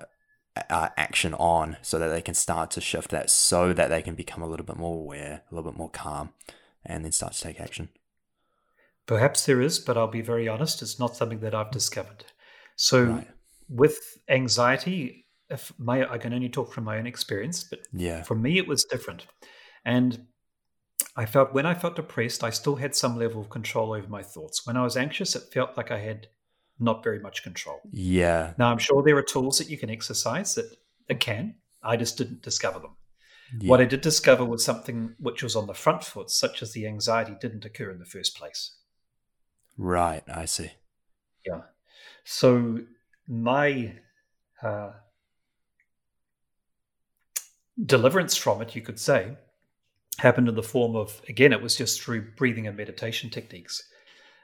[0.70, 4.14] uh, action on so that they can start to shift that so that they can
[4.14, 6.32] become a little bit more aware, a little bit more calm,
[6.84, 7.88] and then start to take action.
[9.06, 12.24] Perhaps there is, but I'll be very honest, it's not something that I've discovered.
[12.76, 13.28] So, Right.
[13.68, 18.22] with anxiety, if my I can only talk from my own experience, but Yeah.
[18.22, 19.26] for me it was different.
[19.84, 20.26] And
[21.16, 24.22] I felt when I felt depressed, I still had some level of control over my
[24.22, 24.66] thoughts.
[24.66, 26.26] When I was anxious, it felt like I had
[26.80, 27.80] not very much control.
[27.92, 28.54] Yeah.
[28.58, 30.76] Now, I'm sure there are tools that you can exercise that,
[31.08, 31.54] that can.
[31.82, 32.96] I just didn't discover them.
[33.60, 33.70] yeah.
[33.70, 36.86] What I did discover was something which was on the front foot, such as the
[36.86, 38.74] anxiety didn't occur in the first place.
[39.76, 40.24] right.
[40.28, 40.72] I see.
[41.46, 41.60] Yeah.
[42.24, 42.80] So
[43.28, 43.92] my
[44.62, 44.92] uh,
[47.84, 49.36] deliverance from it, you could say,
[50.18, 53.82] happened in the form of again, it was just through breathing and meditation techniques.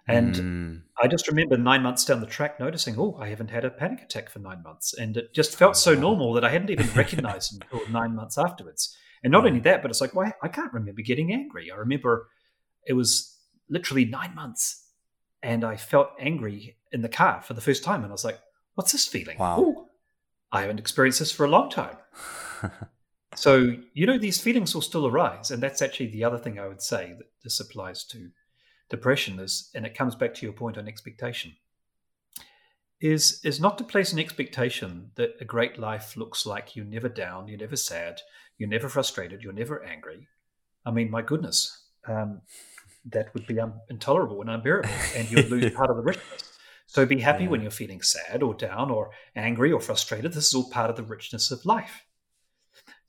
[0.08, 3.64] And Mm, I just remember nine months down the track noticing, oh, I haven't had
[3.64, 4.92] a panic attack for nine months.
[4.94, 8.96] And it just felt so normal that I hadn't even recognized until nine months afterwards.
[9.22, 11.70] And not only that, but it's like, why I can't remember getting angry.
[11.70, 12.28] I remember
[12.86, 14.86] it was literally nine months
[15.42, 18.02] and I felt angry in the car for the first time.
[18.02, 18.40] And I was like,
[18.74, 19.38] what's this feeling?
[19.38, 19.60] Wow.
[19.60, 19.86] Ooh,
[20.52, 21.96] I haven't experienced this for a long time.
[23.40, 25.50] so, you know, these feelings will still arise.
[25.50, 28.28] And that's actually the other thing I would say that this applies to
[28.90, 31.54] depression is, and it comes back to your point on expectation,
[33.00, 37.08] is, is not to place an expectation that a great life looks like you're never
[37.08, 38.20] down, you're never sad,
[38.58, 40.28] you're never frustrated, you're never angry.
[40.84, 42.42] I mean, my goodness, um,
[43.06, 46.58] that would be un- intolerable and unbearable, and you'd lose part of the richness.
[46.88, 47.50] So be happy yeah.
[47.50, 50.34] when you're feeling sad or down or angry or frustrated.
[50.34, 52.04] This is all part of the richness of life.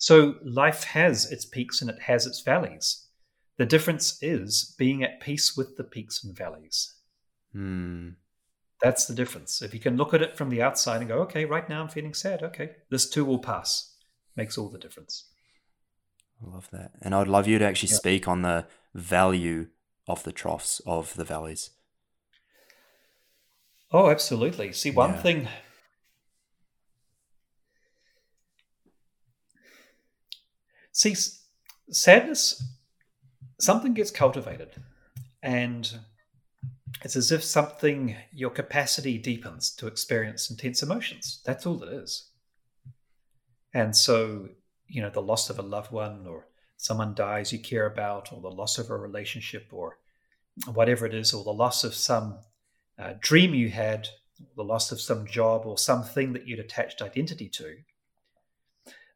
[0.01, 3.05] So life has its peaks and it has its valleys.
[3.57, 6.95] The difference is being at peace with the peaks and valleys.
[7.55, 8.15] Mm.
[8.81, 9.61] That's the difference.
[9.61, 11.87] If you can look at it from the outside and go, okay, right now I'm
[11.87, 12.41] feeling sad.
[12.41, 13.93] Okay, this too will pass.
[14.35, 15.25] Makes all the difference.
[16.43, 16.93] I love that.
[17.03, 17.97] And I'd love you to actually yeah.
[17.97, 19.67] speak on the value
[20.07, 21.69] of the troughs, of the valleys.
[23.91, 24.73] Oh, absolutely.
[24.73, 25.21] See, one yeah.
[25.21, 25.47] thing.
[30.93, 31.15] See,
[31.89, 32.63] sadness,
[33.60, 34.75] something gets cultivated,
[35.41, 35.91] and
[37.04, 41.41] it's as if something, your capacity deepens to experience intense emotions.
[41.45, 42.30] That's all it is.
[43.73, 44.49] And so,
[44.88, 48.41] you know, the loss of a loved one or someone dies you care about, or
[48.41, 49.99] the loss of a relationship, or
[50.73, 52.39] whatever it is, or the loss of some
[52.99, 54.08] uh, dream you had,
[54.56, 57.77] the loss of some job, or something that you'd attached identity to,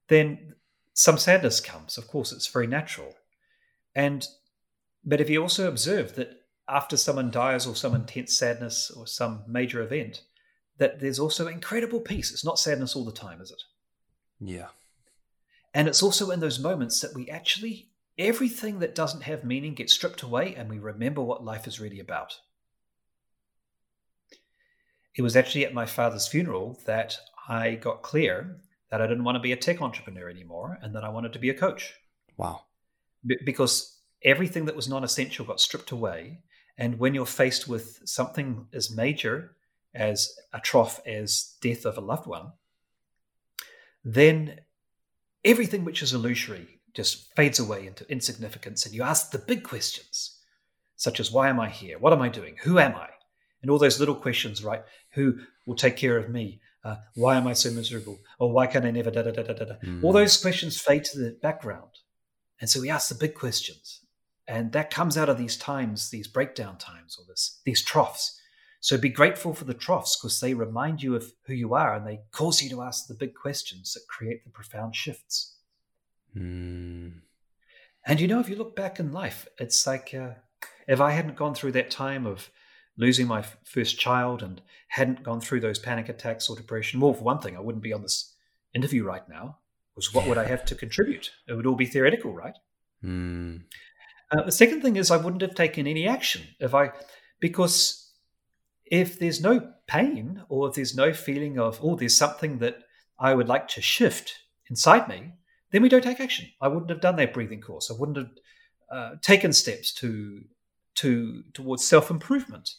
[0.07, 0.53] then
[0.95, 1.97] some sadness comes.
[1.97, 3.13] Of course, it's very natural.
[3.93, 4.27] And
[5.03, 9.43] but if you also observe that after someone dies or some intense sadness or some
[9.47, 10.23] major event,
[10.77, 12.31] that there's also incredible peace.
[12.31, 13.62] It's not sadness all the time, is it?
[14.39, 14.69] Yeah.
[15.73, 19.93] And it's also in those moments that we actually, everything that doesn't have meaning gets
[19.93, 22.39] stripped away and we remember what life is really about.
[25.13, 28.62] It was actually at my father's funeral that I got clear
[28.95, 31.39] that I didn't want to be a tech entrepreneur anymore and that I wanted to
[31.39, 31.95] be a coach.
[32.38, 32.62] Wow.
[33.25, 36.39] B- because everything that was non essential got stripped away.
[36.77, 39.58] And when you're faced with something as major
[39.93, 42.53] as a trough as death of a loved one,
[44.05, 44.62] then
[45.43, 50.39] everything which is illusory just fades away into insignificance, and you ask the big questions,
[50.95, 51.99] such as why am I here?
[51.99, 52.55] What am I doing?
[52.63, 53.10] Who am I?
[53.62, 54.84] And all those little questions, right?
[55.15, 56.62] Who will take care of me?
[56.85, 58.19] Uh, why am I so miserable?
[58.37, 59.75] Or why can I never da da da da da?
[59.83, 60.03] Mm.
[60.03, 61.89] All those questions fade to the background,
[62.61, 64.01] and so we ask the big questions,
[64.47, 68.39] and that comes out of these times, these breakdown times, or this these troughs.
[68.81, 72.05] So be grateful for the troughs because they remind you of who you are and
[72.05, 75.55] they cause you to ask the big questions that create the profound shifts.
[76.37, 77.21] Mm.
[78.05, 80.35] And you know, if you look back in life, it's like uh,
[80.87, 82.51] if I hadn't gone through that time of
[82.97, 87.13] losing my f- first child and hadn't gone through those panic attacks or depression, well,
[87.13, 88.34] for one thing, I wouldn't be on this
[88.73, 89.58] interview right now.
[89.95, 91.31] Was what would I have to contribute?
[91.47, 92.55] It would all be theoretical, right?
[93.03, 93.63] Mm.
[94.31, 96.91] Uh, the second thing is I wouldn't have taken any action if I,
[97.39, 98.12] because
[98.86, 102.79] if there's no pain or if there's no feeling of, oh, there's something that
[103.19, 104.34] I would like to shift
[104.69, 105.34] inside me,
[105.71, 106.47] then we don't take action.
[106.62, 107.89] I wouldn't have done that breathing course.
[107.89, 108.31] I wouldn't have
[108.91, 110.43] uh, taken steps to
[110.95, 112.69] to towards self improvement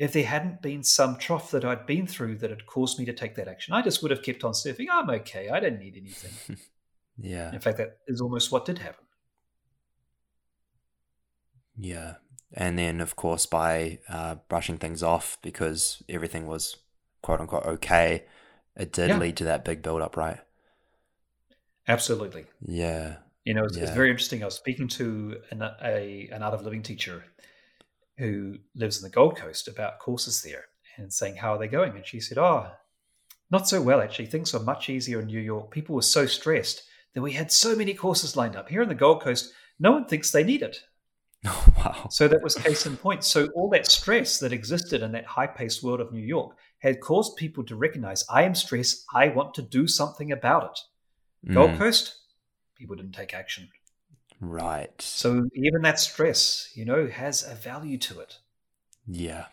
[0.00, 3.12] if there hadn't been some trough that I'd been through that had caused me to
[3.12, 3.74] take that action.
[3.74, 4.86] I just would have kept on surfing.
[4.90, 5.50] I'm okay.
[5.50, 6.56] I don't need anything.
[7.18, 7.52] yeah.
[7.52, 9.04] In fact, that is almost what did happen.
[11.76, 12.14] Yeah,
[12.52, 16.76] and then of course by uh, brushing things off because everything was
[17.22, 18.24] quote unquote okay,
[18.76, 19.18] it did yeah.
[19.18, 20.38] lead to that big build up, right?
[21.88, 22.46] Absolutely.
[22.66, 23.16] Yeah.
[23.44, 23.84] You know, it's, yeah.
[23.84, 24.42] it's very interesting.
[24.42, 27.24] I was speaking to an, a, an art of living teacher
[28.20, 30.66] who lives in the Gold Coast about courses there
[30.98, 31.96] and saying, How are they going?
[31.96, 32.70] And she said, Oh,
[33.50, 34.26] not so well, actually.
[34.26, 35.70] Things were much easier in New York.
[35.70, 38.68] People were so stressed that we had so many courses lined up.
[38.68, 40.84] Here in the Gold Coast, no one thinks they need it.
[41.46, 42.08] Oh, wow.
[42.10, 43.24] So that was case in point.
[43.24, 47.00] So all that stress that existed in that high paced world of New York had
[47.00, 49.04] caused people to recognize I am stressed.
[49.14, 51.50] I want to do something about it.
[51.50, 51.54] Mm.
[51.54, 52.18] Gold Coast,
[52.76, 53.68] people didn't take action.
[54.40, 55.00] Right.
[55.00, 58.38] So even that stress, you know, has a value to it.
[59.06, 59.46] Yeah.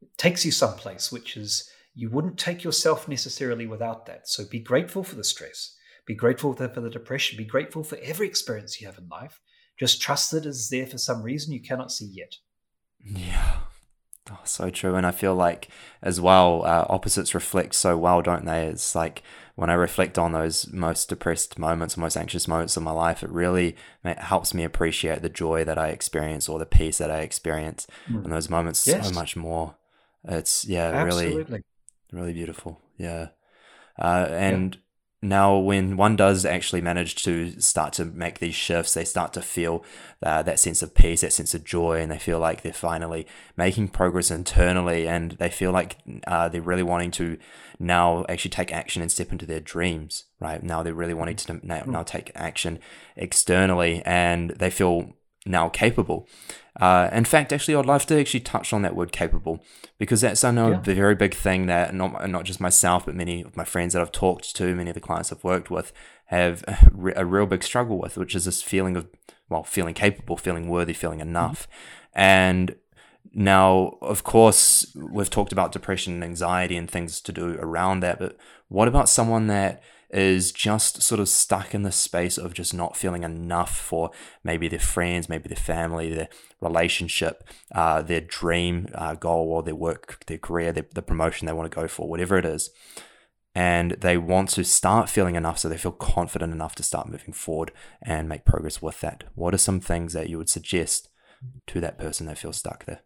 [0.00, 4.28] It takes you someplace, which is you wouldn't take yourself necessarily without that.
[4.28, 5.76] So be grateful for the stress.
[6.06, 7.36] Be grateful for the depression.
[7.38, 9.40] Be grateful for every experience you have in life
[9.78, 12.36] just trust that it's there for some reason you cannot see yet.
[13.04, 13.58] Yeah.
[14.30, 14.94] Oh, so true.
[14.94, 15.68] And I feel like,
[16.00, 18.66] as well, uh, opposites reflect so well, don't they?
[18.66, 19.22] It's like
[19.54, 23.30] when I reflect on those most depressed moments, most anxious moments of my life, it
[23.30, 27.86] really helps me appreciate the joy that I experience or the peace that I experience
[28.08, 28.24] mm.
[28.24, 29.08] in those moments yes.
[29.08, 29.76] so much more.
[30.24, 31.44] It's, yeah, Absolutely.
[31.44, 31.64] really,
[32.12, 32.80] really beautiful.
[32.96, 33.28] Yeah.
[33.98, 34.78] Uh, and
[35.22, 39.40] now when one does actually manage to start to make these shifts they start to
[39.40, 39.84] feel
[40.22, 43.26] uh, that sense of peace that sense of joy and they feel like they're finally
[43.56, 45.96] making progress internally and they feel like
[46.26, 47.38] uh, they're really wanting to
[47.78, 50.62] now actually take action and step into their dreams right?
[50.62, 52.80] Now they're really wanting to now, now take action
[53.16, 55.14] externally and they feel
[55.46, 56.28] now capable
[56.80, 59.62] uh, in fact, actually, I'd love to actually touch on that word capable
[59.98, 60.78] because that's, I know, yeah.
[60.78, 64.00] a very big thing that not, not just myself, but many of my friends that
[64.00, 65.92] I've talked to, many of the clients I've worked with
[66.26, 66.64] have
[67.16, 69.06] a real big struggle with, which is this feeling of,
[69.50, 71.28] well, feeling capable, feeling worthy, feeling mm-hmm.
[71.28, 71.68] enough.
[71.68, 72.20] Mm-hmm.
[72.20, 72.76] And
[73.34, 78.18] now, of course, we've talked about depression and anxiety and things to do around that,
[78.18, 78.36] but
[78.68, 79.82] what about someone that
[80.12, 84.10] is just sort of stuck in the space of just not feeling enough for
[84.44, 86.28] maybe their friends, maybe their family, their
[86.60, 91.52] relationship, uh, their dream uh, goal, or their work, their career, their, the promotion they
[91.52, 92.70] want to go for, whatever it is.
[93.54, 97.34] And they want to start feeling enough so they feel confident enough to start moving
[97.34, 99.24] forward and make progress with that.
[99.34, 101.08] What are some things that you would suggest
[101.66, 103.00] to that person that feels stuck there?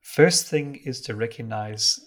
[0.00, 2.00] First thing is to recognize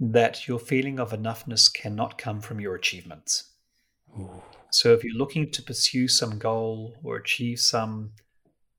[0.00, 3.52] that your feeling of enoughness cannot come from your achievements.
[4.18, 4.42] Ooh.
[4.70, 8.12] So if you're looking to pursue some goal or achieve some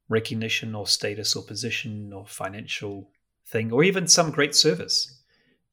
[0.07, 3.09] recognition or status or position or financial
[3.47, 5.21] thing, or even some great service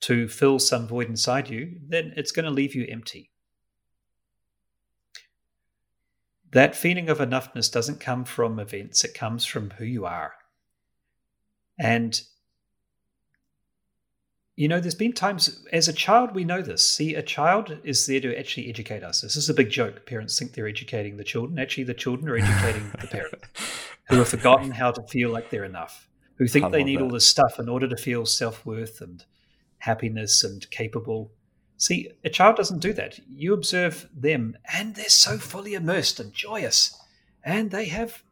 [0.01, 3.31] to fill some void inside you, then it's going to leave you empty.
[6.53, 10.33] That feeling of enoughness doesn't come from events, it comes from who you are.
[11.79, 12.19] And
[14.57, 16.83] you know, there's been times as a child we know this.
[16.83, 19.21] See, a child is there to actually educate us.
[19.21, 20.07] This is a big joke.
[20.07, 21.59] Parents think they're educating the children.
[21.59, 23.35] Actually, the children are educating the parent
[24.09, 27.05] who have forgotten how to feel like they're enough, who think they need that.
[27.05, 29.27] all this stuff in order to feel self worth and
[29.79, 31.31] happiness and capable.
[31.77, 33.21] See, a child doesn't do that.
[33.29, 36.99] You observe them, and they're so fully immersed and joyous,
[37.45, 38.23] and they have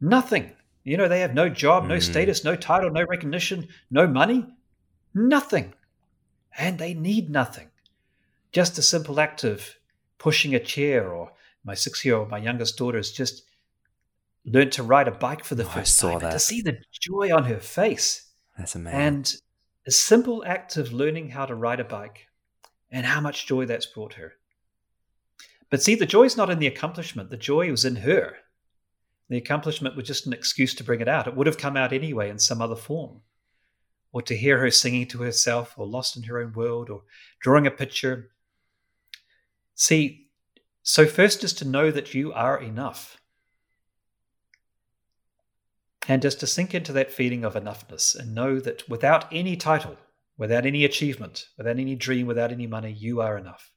[0.00, 0.52] nothing.
[0.84, 2.02] You know, they have no job, no mm.
[2.02, 4.46] status, no title, no recognition, no money
[5.14, 5.74] Nothing.
[6.58, 7.70] And they need nothing.
[8.52, 9.76] Just a simple act of
[10.18, 11.32] pushing a chair, or
[11.64, 13.42] my six year old, my youngest daughter, has just
[14.44, 16.18] learned to ride a bike for the oh, first time.
[16.20, 16.32] That.
[16.32, 18.30] to see the joy on her face.
[18.58, 19.00] That's amazing.
[19.00, 19.34] And
[19.86, 22.28] a simple act of learning how to ride a bike
[22.90, 24.34] and how much joy that's brought her.
[25.70, 28.36] But see, the joy is not in the accomplishment, the joy was in her.
[29.28, 31.26] The accomplishment was just an excuse to bring it out.
[31.26, 33.22] It would have come out anyway in some other form
[34.14, 37.02] or to hear her singing to herself, or lost in her own world, or
[37.40, 38.30] drawing a picture.
[39.74, 40.28] See,
[40.84, 43.16] so first is to know that you are enough.
[46.06, 49.96] And just to sink into that feeling of enoughness and know that without any title,
[50.38, 53.72] without any achievement, without any dream, without any money, you are enough.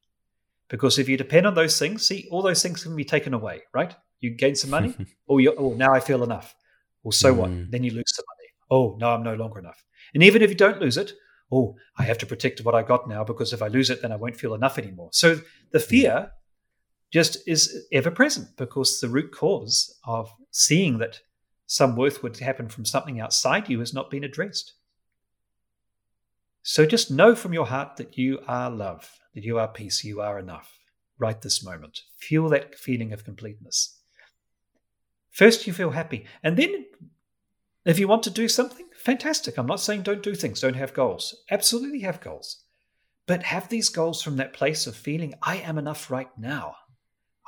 [0.70, 3.64] Because if you depend on those things, see, all those things can be taken away,
[3.74, 3.96] right?
[4.20, 4.94] You gain some money,
[5.28, 6.54] oh, oh, now I feel enough.
[7.02, 7.38] Well, so mm.
[7.38, 7.72] what?
[7.72, 8.50] Then you lose some money.
[8.70, 9.84] Oh, no, I'm no longer enough.
[10.18, 11.14] And even if you don't lose it,
[11.52, 14.12] oh, I have to protect what I got now because if I lose it, then
[14.12, 15.10] I won't feel enough anymore.
[15.14, 15.86] So the hmm.
[15.86, 16.32] fear
[17.14, 21.20] just is ever present because the root cause of seeing that
[21.68, 24.74] some worth would happen from something outside you has not been addressed.
[26.64, 30.20] So just know from your heart that you are love, that you are peace, you
[30.20, 30.80] are enough
[31.20, 32.02] right this moment.
[32.18, 34.00] Feel that feeling of completeness.
[35.30, 36.26] First, you feel happy.
[36.42, 36.88] And then,
[37.86, 39.58] if you want to do something, fantastic.
[39.58, 41.36] I'm not saying don't do things, don't have goals.
[41.50, 42.64] Absolutely have goals.
[43.26, 46.76] But have these goals from that place of feeling, I am enough right now.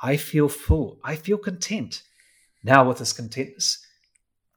[0.02, 0.98] I feel full.
[1.04, 2.02] I feel content.
[2.62, 3.78] Now, with this contentness,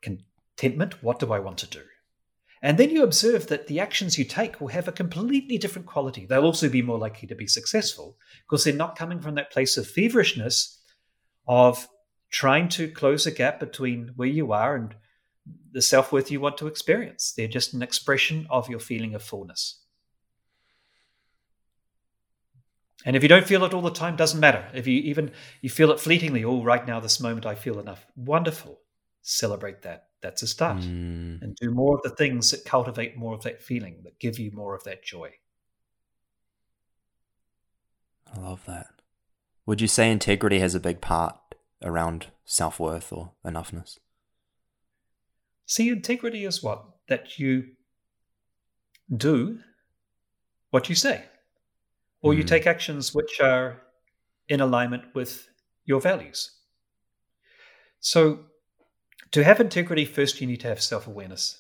[0.02, 1.82] contentment, what do I want to do?
[2.62, 6.26] And then you observe that the actions you take will have a completely different quality.
[6.26, 9.76] They'll also be more likely to be successful because they're not coming from that place
[9.76, 10.80] of feverishness
[11.46, 11.88] of
[12.32, 14.96] trying to close a gap between where you are and
[15.72, 17.34] the self worth you want to experience.
[17.36, 19.80] They're just an expression of your feeling of fullness.
[23.06, 24.66] And if you don't feel it all the time, doesn't matter.
[24.74, 25.32] If you even
[25.62, 28.06] you feel it fleetingly, oh, right now, this moment, I feel enough.
[28.16, 28.80] Wonderful.
[29.22, 30.08] Celebrate that.
[30.22, 30.78] That's a start.
[30.78, 31.42] Mm.
[31.42, 34.52] And do more of the things that cultivate more of that feeling, that give you
[34.52, 35.32] more of that joy.
[38.34, 38.88] I love that.
[39.66, 41.38] Would you say integrity has a big part
[41.82, 43.98] around self worth or enoughness?
[45.66, 46.86] See, integrity is what?
[47.08, 47.76] That you
[49.16, 49.60] do
[50.70, 51.26] what you say,
[52.22, 52.48] or you Mm.
[52.48, 53.82] take actions which are
[54.48, 55.48] in alignment with
[55.86, 56.52] your values.
[58.00, 58.46] So,
[59.32, 61.60] to have integrity, first you need to have self awareness.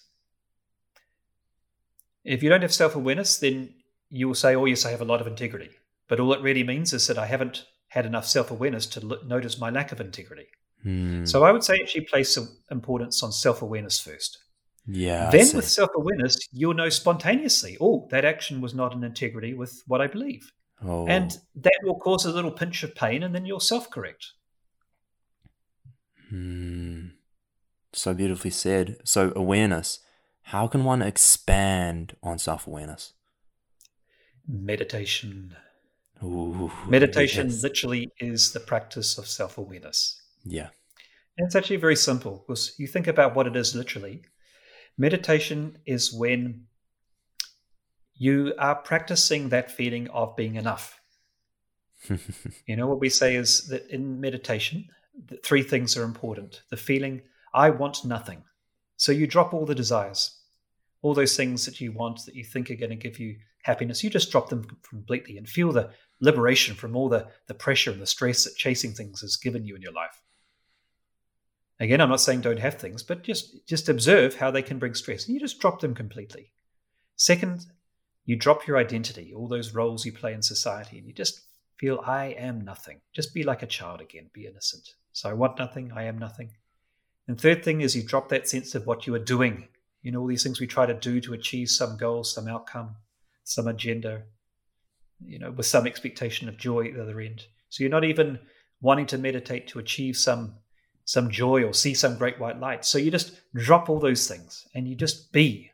[2.23, 3.75] If you don't have self awareness, then
[4.09, 5.71] you will say, Oh, yes, I have a lot of integrity.
[6.07, 9.21] But all it really means is that I haven't had enough self awareness to lo-
[9.25, 10.47] notice my lack of integrity.
[10.85, 11.27] Mm.
[11.27, 14.39] So I would say actually place some importance on self awareness first.
[14.85, 15.29] yeah.
[15.31, 19.81] Then, with self awareness, you'll know spontaneously, oh, that action was not in integrity with
[19.87, 20.51] what I believe.
[20.83, 21.07] oh.
[21.07, 24.31] And that will cause a little pinch of pain, and then you'll self correct.
[26.29, 27.07] Hmm.
[27.93, 28.97] So beautifully said.
[29.03, 29.99] So awareness.
[30.47, 33.13] How can one expand on self awareness?
[34.47, 35.55] Meditation.
[36.21, 37.63] Ooh, Meditation yes.
[37.63, 40.21] literally is the practice of self awareness.
[40.43, 40.69] Yeah.
[41.37, 44.23] And it's actually very simple because you think about what it is literally.
[44.97, 46.65] Meditation is when
[48.15, 50.99] you are practicing that feeling of being enough.
[52.67, 54.89] You know, what we say is that in meditation,
[55.43, 57.21] three things are important the feeling,
[57.53, 58.43] I want nothing.
[58.97, 60.37] So you drop all the desires,
[61.01, 64.03] all those things that you want that you think are going to give you happiness,
[64.03, 68.01] you just drop them completely and feel the liberation from all the, the pressure and
[68.01, 70.21] the stress that chasing things has given you in your life.
[71.79, 74.93] Again, I'm not saying don't have things, but just just observe how they can bring
[74.93, 75.25] stress.
[75.25, 76.51] And you just drop them completely.
[77.15, 77.65] Second,
[78.25, 81.41] you drop your identity, all those roles you play in society, and you just
[81.77, 83.01] feel I am nothing.
[83.13, 84.87] Just be like a child again, be innocent.
[85.11, 86.51] So I want nothing, I am nothing.
[87.27, 89.67] And third thing is you drop that sense of what you are doing.
[90.01, 92.95] You know, all these things we try to do to achieve some goal, some outcome,
[93.43, 94.23] some agenda,
[95.25, 97.45] you know, with some expectation of joy at the other end.
[97.69, 98.39] So you're not even
[98.81, 100.55] wanting to meditate to achieve some
[101.05, 102.85] some joy or see some great white light.
[102.85, 105.71] So you just drop all those things and you just be.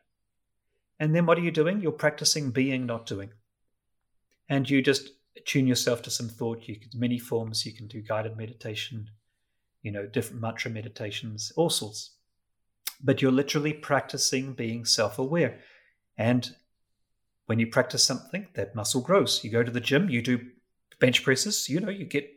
[1.00, 1.82] And then what are you doing?
[1.82, 3.32] You're practicing being, not doing.
[4.50, 5.12] And you just
[5.46, 6.68] tune yourself to some thought.
[6.68, 7.66] You can many forms.
[7.66, 9.10] You can do guided meditation,
[9.82, 12.16] you know, different mantra meditations, all sorts.
[13.02, 15.60] But you're literally practicing being self-aware.
[16.18, 16.54] And
[17.46, 19.44] when you practice something, that muscle grows.
[19.44, 20.42] You go to the gym, you do
[21.00, 22.30] bench presses, you know, you get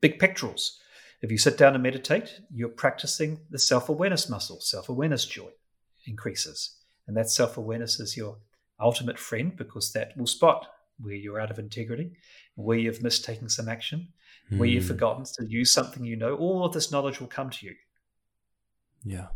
[0.00, 0.78] big pectorals.
[1.22, 5.50] If you sit down and meditate, you're practicing the self awareness muscle, self awareness joy
[6.06, 6.76] increases.
[7.06, 8.38] And that self awareness is your
[8.80, 10.66] ultimate friend because that will spot
[10.98, 12.12] where you're out of integrity,
[12.56, 14.08] where you've mistaken some action,
[14.50, 14.88] where you've Hmm.
[14.88, 16.34] forgotten to use something you know.
[16.36, 17.74] All of this knowledge will come to you.
[19.04, 19.28] Yeah.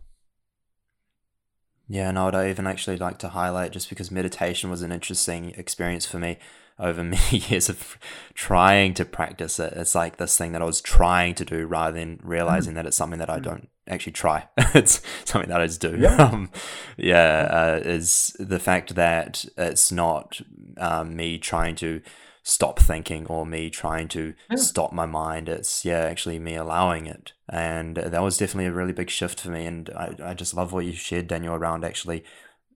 [1.88, 5.50] Yeah, and I would even actually like to highlight just because meditation was an interesting
[5.56, 6.38] experience for me
[6.78, 7.98] over many years of
[8.34, 9.72] trying to practice it.
[9.74, 12.96] It's like this thing that I was trying to do rather than realizing that it's
[12.96, 14.48] something that I don't actually try.
[14.74, 15.96] it's something that I just do.
[15.98, 16.16] Yeah.
[16.26, 16.50] Um,
[16.96, 20.40] yeah, uh, is the fact that it's not
[20.78, 22.00] um, me trying to
[22.48, 24.56] stop thinking or me trying to Yeah.
[24.56, 25.48] stop my mind.
[25.48, 29.50] It's yeah, actually me allowing it, and that was definitely a really big shift for
[29.50, 29.66] me.
[29.66, 32.22] And I, I just love what you shared, Daniel, around actually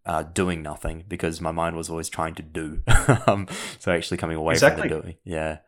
[0.04, 2.82] uh, doing nothing because my mind was always trying to do.
[3.28, 3.46] um,
[3.78, 4.88] so actually coming away Exactly.
[4.88, 5.58] from the doing, yeah,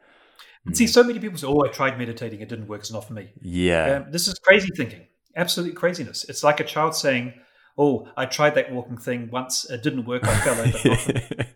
[0.67, 3.07] And see, so many people say, Oh, I tried meditating, it didn't work, it's not
[3.07, 3.31] for me.
[3.41, 6.25] yeah, Um, this is crazy thinking, absolute craziness.
[6.29, 7.35] It's like a child saying,
[7.79, 10.89] Oh, I tried that walking thing once, it didn't work, I fell over.
[10.89, 11.47] not for me."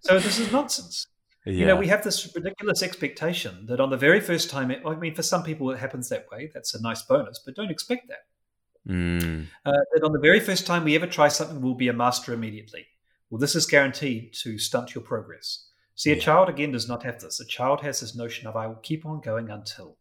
[0.00, 1.06] So this is nonsense.
[1.46, 4.82] Yeah, You know, we have this ridiculous expectation that on the very first time, it,
[4.84, 6.50] I mean, for some people it happens that way.
[6.52, 8.92] That's a nice bonus, but don't expect that.
[8.92, 11.92] mm, Uh, that on the very first time we ever try something, we'll be a
[11.92, 12.86] master immediately.
[13.30, 15.68] Well, this is guaranteed to stunt your progress.
[15.94, 17.40] See, a child again does not have this.
[17.40, 19.96] A child has this notion of I will keep on going until,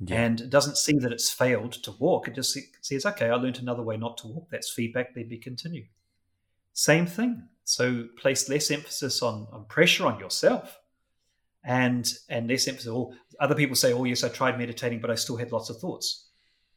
[0.00, 2.28] yeah, and it doesn't see that it's failed to walk.
[2.28, 4.48] It just says, okay, I learned another way not to walk.
[4.50, 5.10] That's feedback.
[5.16, 5.86] Let me continue.
[6.72, 7.48] Same thing.
[7.72, 10.78] So place less emphasis on, on pressure on yourself
[11.64, 12.90] and and less emphasis.
[12.92, 15.78] Oh, other people say, oh, yes, I tried meditating, but I still had lots of
[15.78, 16.28] thoughts.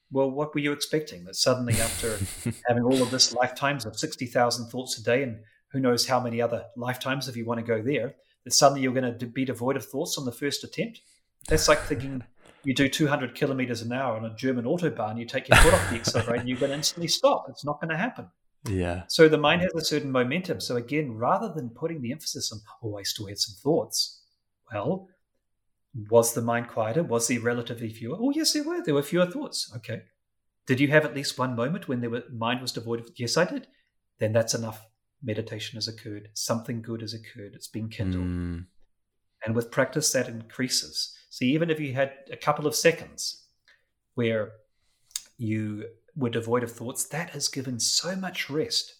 [0.10, 1.26] Well, what were you expecting?
[1.26, 2.18] That suddenly after
[2.68, 5.40] having all of this lifetimes of 60,000 thoughts a day and
[5.74, 8.16] who knows how many other lifetimes if you want to go there,
[8.46, 11.02] that suddenly you're going to be devoid of thoughts on the first attempt?
[11.50, 12.24] That's like thinking
[12.64, 15.90] you do 200 kilometers an hour on a German autobahn, you take your foot off
[15.90, 17.48] the accelerator and you're going to instantly stop.
[17.50, 18.28] It's not going to happen.
[18.68, 20.60] Yeah, So the mind has a certain momentum.
[20.60, 24.24] So again, rather than putting the emphasis on, oh, I still had some thoughts,
[24.74, 25.08] well,
[26.10, 27.04] was the mind quieter?
[27.04, 28.18] Was there relatively fewer?
[28.20, 28.82] Oh, yes, there were.
[28.84, 29.72] There were fewer thoughts.
[29.78, 30.02] Okay.
[30.66, 33.10] Did you have at least one moment when the mind was devoid of?
[33.16, 33.68] Yes, I did.
[34.20, 34.86] Then that's enough.
[35.24, 36.30] Meditation has occurred.
[36.34, 37.54] Something good has occurred.
[37.54, 38.26] It's been kindled.
[38.26, 38.66] mm,
[39.46, 41.16] And with practice, that increases.
[41.30, 43.46] See, even if you had a couple of seconds
[44.16, 44.52] where
[45.38, 45.86] you
[46.16, 48.96] we're devoid of thoughts, that has given so much rest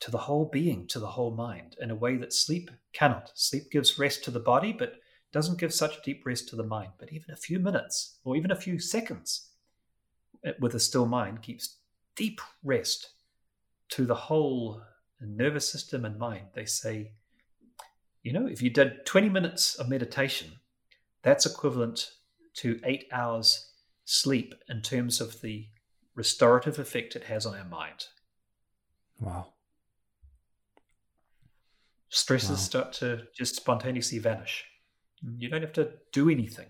[0.00, 3.30] to the whole being, to the whole mind, in a way that sleep cannot.
[3.34, 4.94] Sleep gives rest to the body, but
[5.32, 6.92] doesn't give such deep rest to the mind.
[6.98, 9.50] But even a few minutes or even a few seconds
[10.44, 11.76] eh, with a still mind keeps
[12.16, 13.10] deep rest
[13.90, 14.82] to the whole
[15.20, 16.46] nervous system and mind.
[16.54, 17.12] They say,
[18.22, 20.52] you know, if you did 20 minutes of meditation,
[21.22, 22.10] that's equivalent
[22.54, 23.70] to eight hours
[24.04, 25.66] sleep in terms of the
[26.14, 28.06] restorative effect it has on our mind.
[29.18, 29.48] Wow.
[32.08, 32.56] Stresses wow.
[32.56, 34.64] start to just spontaneously vanish.
[35.22, 36.66] You don't have to do anything.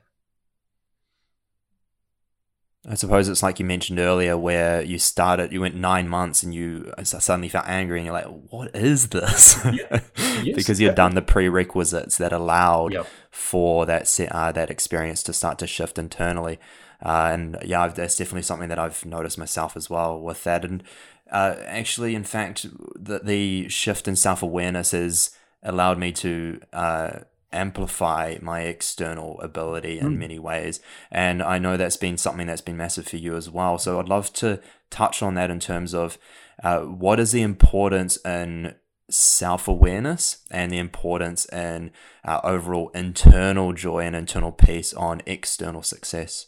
[2.88, 6.54] I suppose it's like you mentioned earlier, where you started, you went nine months, and
[6.54, 10.00] you suddenly felt angry, and you're like, "What is this?" Yeah.
[10.42, 13.06] Yes, because you'd done the prerequisites that allowed yep.
[13.30, 16.58] for that uh, that experience to start to shift internally.
[17.02, 20.64] Uh, and yeah, that's definitely something that I've noticed myself as well with that.
[20.64, 20.82] And
[21.30, 25.30] uh, actually, in fact, the, the shift in self awareness has
[25.62, 27.10] allowed me to uh,
[27.52, 30.18] amplify my external ability in mm.
[30.18, 30.80] many ways.
[31.10, 33.78] And I know that's been something that's been massive for you as well.
[33.78, 36.18] So I'd love to touch on that in terms of
[36.62, 38.74] uh, what is the importance in
[39.08, 41.90] self awareness and the importance in
[42.24, 46.46] our overall internal joy and internal peace on external success.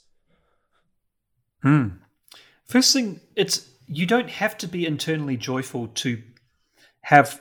[1.62, 1.88] Hmm.
[2.64, 6.22] First thing, it's you don't have to be internally joyful to
[7.02, 7.40] have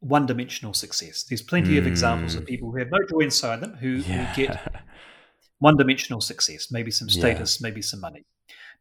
[0.00, 1.24] one dimensional success.
[1.24, 1.78] There's plenty mm.
[1.78, 2.46] of examples of hmm.
[2.46, 4.26] people who have no joy inside them who, yeah.
[4.26, 4.84] who get
[5.58, 7.68] one dimensional success, maybe some status, yeah.
[7.68, 8.24] maybe some money.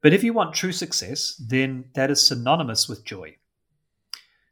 [0.01, 3.35] But if you want true success, then that is synonymous with joy.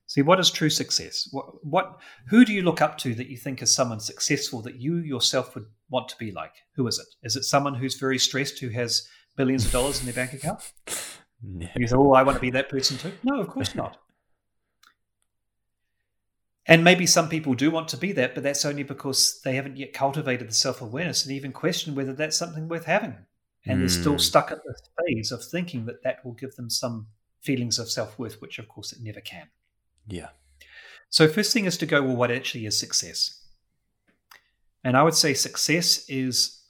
[0.08, 1.28] See, what is true success?
[1.32, 4.76] What, what, who do you look up to that you think is someone successful that
[4.76, 6.54] you yourself would want to be like?
[6.76, 7.08] Who is it?
[7.24, 10.72] Is it someone who's very stressed who has billions of dollars in their bank account?
[11.44, 11.68] No.
[11.76, 13.12] You say, oh, I want to be that person too.
[13.24, 13.98] No, of course not.
[16.68, 19.78] And maybe some people do want to be that, but that's only because they haven't
[19.78, 23.16] yet cultivated the self awareness and even questioned whether that's something worth having.
[23.68, 23.80] And mm.
[23.82, 24.20] they're still hmm.
[24.20, 24.76] stuck at the
[25.06, 27.08] phase of thinking that that will give them some
[27.42, 29.48] feelings of self worth, which of course it never can.
[30.08, 30.30] Yeah.
[31.10, 33.44] So, first thing is to go, well, what actually is success?
[34.84, 36.62] And I would say success is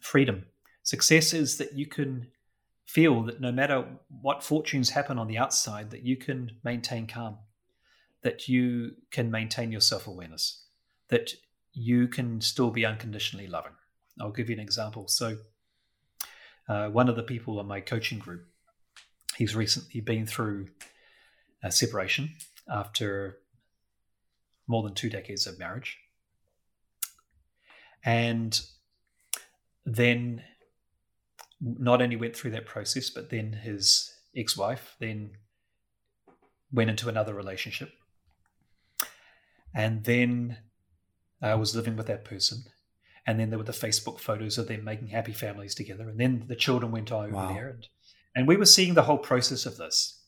[0.00, 0.46] freedom.
[0.86, 2.28] Success is that you can
[2.86, 3.84] feel that no matter
[4.22, 7.36] what fortunes happen on the outside, that you can maintain calm
[8.26, 10.64] that you can maintain your self awareness,
[11.10, 11.30] that
[11.72, 13.70] you can still be unconditionally loving.
[14.20, 15.06] I'll give you an example.
[15.06, 15.36] So,
[16.68, 18.44] uh, one of the people on my coaching group,
[19.36, 20.70] he's recently been through
[21.62, 22.30] a separation
[22.68, 23.38] after
[24.66, 25.96] more than two decades of marriage.
[28.04, 28.60] And
[29.84, 30.42] then
[31.60, 35.30] not only went through that process, but then his ex wife then
[36.72, 37.90] went into another relationship
[39.76, 40.56] and then
[41.42, 42.64] I was living with that person.
[43.26, 46.08] And then there were the Facebook photos of them making happy families together.
[46.08, 47.52] And then the children went over wow.
[47.52, 47.68] there.
[47.68, 47.86] And,
[48.34, 50.22] and we were seeing the whole process of this.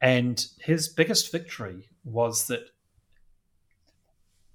[0.00, 2.60] And his biggest victory was that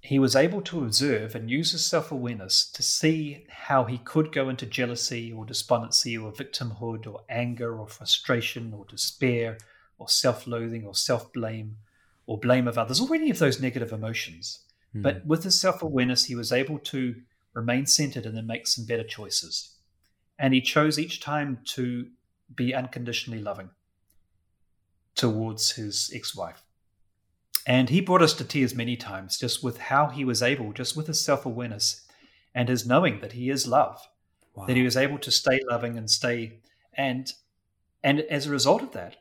[0.06, 4.30] he was able to observe and use his self awareness to see how he could
[4.30, 9.58] go into jealousy or despondency or victimhood or anger or frustration or despair
[9.98, 11.76] or self loathing or self blame
[12.26, 14.60] or blame of others or any of those negative emotions.
[14.94, 15.02] Mm.
[15.02, 17.16] But with his self awareness, he was able to
[17.52, 19.74] remain centered and then make some better choices.
[20.38, 22.06] And he chose each time to
[22.54, 23.70] be unconditionally loving
[25.16, 26.62] towards his ex wife.
[27.66, 30.96] And he brought us to tears many times just with how he was able, just
[30.96, 32.06] with his self awareness
[32.54, 34.00] and his knowing that he is love,
[34.54, 34.66] wow.
[34.66, 36.60] that he was able to stay loving and stay.
[36.94, 37.30] And,
[38.04, 39.16] and as a result of that,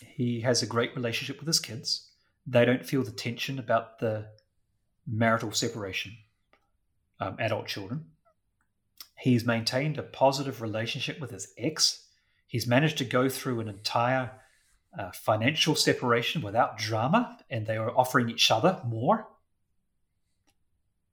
[0.00, 2.08] he has a great relationship with his kids.
[2.46, 4.28] They don't feel the tension about the
[5.06, 6.12] marital separation,
[7.18, 8.06] um, adult children.
[9.18, 12.06] He's maintained a positive relationship with his ex.
[12.46, 14.30] He's managed to go through an entire
[14.98, 19.28] uh, financial separation without drama, and they are offering each other more.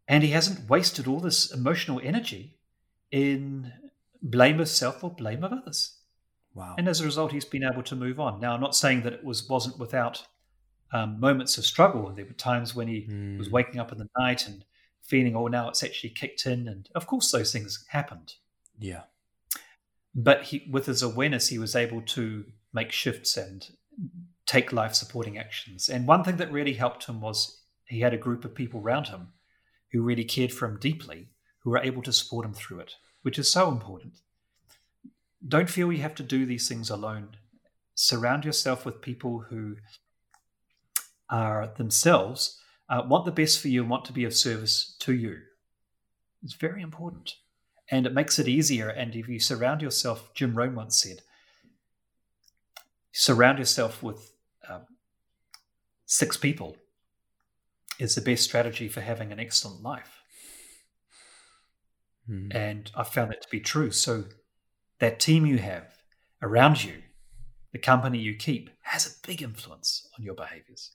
[0.07, 2.57] And he hasn't wasted all this emotional energy
[3.11, 3.71] in
[4.21, 5.97] blame of self or blame of others.
[6.53, 6.75] Wow.
[6.77, 8.39] And as a result, he's been able to move on.
[8.39, 10.25] Now, I'm not saying that it was wasn't without
[10.91, 12.11] um, moments of struggle.
[12.13, 13.37] There were times when he mm.
[13.37, 14.63] was waking up in the night and
[15.01, 18.35] feeling, oh, now it's actually kicked in, and of course those things happened.
[18.79, 19.01] Yeah.
[20.15, 23.69] But he, with his awareness, he was able to make shifts and
[24.45, 25.89] take life supporting actions.
[25.89, 29.07] And one thing that really helped him was he had a group of people around
[29.07, 29.29] him
[29.91, 33.37] who really cared for him deeply, who were able to support him through it, which
[33.37, 34.13] is so important
[35.47, 37.35] don't feel you have to do these things alone.
[37.95, 39.75] Surround yourself with people who
[41.29, 42.59] are themselves
[42.89, 45.39] uh, want the best for you and want to be of service to you.
[46.43, 47.35] It's very important.
[47.89, 48.89] And it makes it easier.
[48.89, 51.19] And if you surround yourself, Jim Rohn once said,
[53.13, 54.33] surround yourself with
[54.67, 54.81] um,
[56.05, 56.75] six people
[57.99, 60.21] is the best strategy for having an excellent life.
[62.29, 62.53] Mm.
[62.53, 63.91] And I found that to be true.
[63.91, 64.25] So
[64.99, 65.93] that team you have
[66.41, 67.03] around you,
[67.71, 70.91] the company you keep, has a big influence on your behaviors.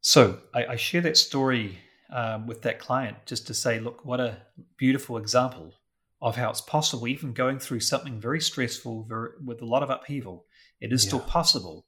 [0.00, 1.78] So I, I share that story
[2.12, 4.38] um, with that client just to say, look, what a
[4.76, 5.74] beautiful example
[6.20, 9.90] of how it's possible, even going through something very stressful, very, with a lot of
[9.90, 10.46] upheaval,
[10.80, 11.08] it is yeah.
[11.08, 11.86] still possible.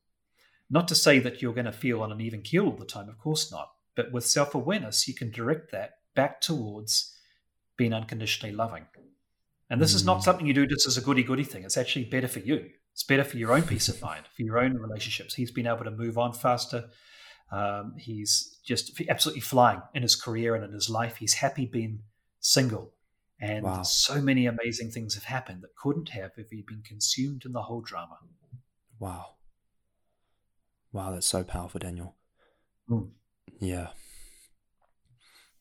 [0.70, 3.08] Not to say that you're going to feel on an even keel all the time,
[3.08, 3.70] of course not.
[3.96, 7.16] But with self awareness, you can direct that back towards
[7.76, 8.86] being unconditionally loving.
[9.70, 9.96] And this mm.
[9.96, 10.22] is not mm.
[10.24, 11.64] something you do just as a goody goody thing.
[11.64, 12.68] It's actually better for you.
[12.92, 15.34] It's better for your own peace of mind, for your own relationships.
[15.34, 16.90] He's been able to move on faster.
[17.50, 21.16] Um, he's just absolutely flying in his career and in his life.
[21.16, 22.00] He's happy being
[22.40, 22.92] single.
[23.40, 23.82] And wow.
[23.82, 27.62] so many amazing things have happened that couldn't have if he'd been consumed in the
[27.62, 28.18] whole drama.
[28.98, 29.34] Wow.
[30.92, 32.16] Wow, that's so powerful, Daniel.
[32.90, 33.10] Mm.
[33.60, 33.88] Yeah.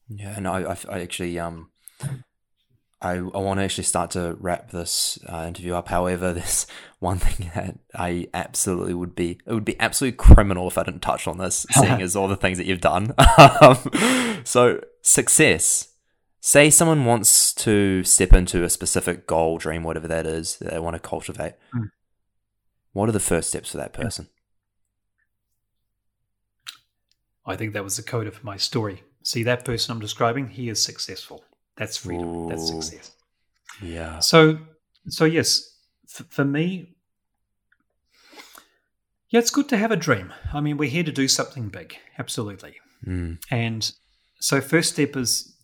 [0.10, 1.70] Yeah, and I, I, I actually, um,
[3.02, 5.90] I, I want to actually start to wrap this uh, interview up.
[5.90, 6.66] However, there's
[7.00, 11.02] one thing that I absolutely would be it would be absolutely criminal if I didn't
[11.02, 13.14] touch on this, seeing as all the things that you've done.
[13.62, 15.90] um, so success.
[16.40, 20.80] Say someone wants to step into a specific goal, dream, whatever that is that they
[20.80, 21.54] want to cultivate.
[21.74, 21.90] Mm.
[22.94, 24.28] What are the first steps for that person?
[27.46, 29.04] I think that was the code of my story.
[29.24, 30.50] See that person I'm describing?
[30.50, 31.44] He is successful.
[31.76, 32.28] That's freedom.
[32.28, 32.50] Ooh.
[32.50, 33.12] That's success.
[33.82, 34.20] Yeah.
[34.20, 34.60] So,
[35.08, 35.78] so yes,
[36.10, 36.96] f- for me,
[39.30, 40.34] yeah, it's good to have a dream.
[40.54, 42.76] I mean, we're here to do something big, absolutely.
[43.06, 43.40] Mm.
[43.52, 43.92] And
[44.40, 45.57] so, first step is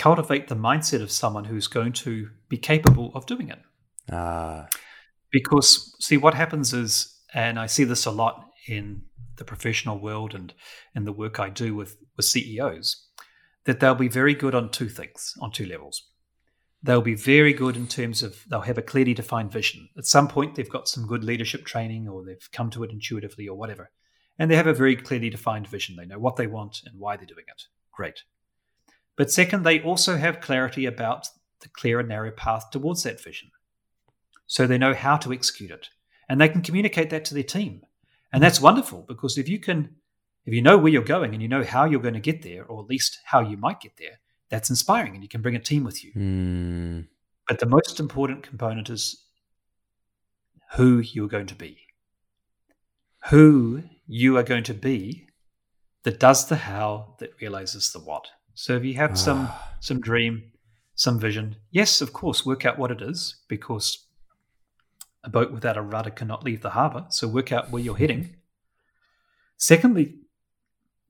[0.00, 3.58] cultivate the mindset of someone who's going to be capable of doing it.
[4.10, 4.66] Ah.
[5.30, 9.02] Because, see, what happens is, and I see this a lot in
[9.36, 10.54] the professional world and
[10.94, 13.08] in the work I do with, with CEOs,
[13.66, 16.02] that they'll be very good on two things, on two levels.
[16.82, 19.90] They'll be very good in terms of they'll have a clearly defined vision.
[19.98, 23.48] At some point, they've got some good leadership training or they've come to it intuitively
[23.48, 23.90] or whatever.
[24.38, 25.96] And they have a very clearly defined vision.
[25.96, 27.64] They know what they want and why they're doing it.
[27.92, 28.22] Great.
[29.20, 31.28] But second, they also have clarity about
[31.60, 33.50] the clear and narrow path towards that vision.
[34.46, 35.90] So they know how to execute it.
[36.26, 37.82] And they can communicate that to their team.
[38.32, 39.96] And that's wonderful because if you can
[40.46, 42.64] if you know where you're going and you know how you're going to get there,
[42.64, 45.60] or at least how you might get there, that's inspiring and you can bring a
[45.60, 46.12] team with you.
[46.14, 47.06] Mm.
[47.46, 49.22] But the most important component is
[50.76, 51.76] who you're going to be.
[53.28, 55.26] Who you are going to be
[56.04, 58.30] that does the how, that realizes the what.
[58.60, 59.74] So if you have some ah.
[59.80, 60.52] some dream,
[60.94, 64.06] some vision, yes, of course, work out what it is because
[65.24, 67.06] a boat without a rudder cannot leave the harbor.
[67.08, 68.36] So work out where you're heading.
[69.56, 70.16] Secondly,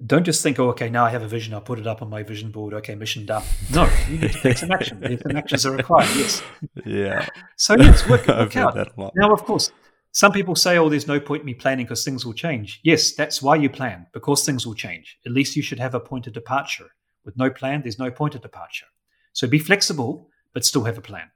[0.07, 2.09] don't just think, oh, okay, now I have a vision, I'll put it up on
[2.09, 2.73] my vision board.
[2.73, 3.43] Okay, mission done.
[3.75, 5.19] No, you need to take some action.
[5.23, 6.09] some actions are required.
[6.15, 6.43] Yes.
[6.87, 7.27] Yeah.
[7.57, 8.77] So yes, work, work out.
[9.17, 9.73] Now, of course,
[10.13, 12.79] some people say, oh, there's no point in me planning because things will change.
[12.85, 15.19] Yes, that's why you plan, because things will change.
[15.27, 16.91] At least you should have a point of departure.
[17.25, 18.87] With no plan, there's no point of departure.
[19.33, 21.31] So be flexible, but still have a plan.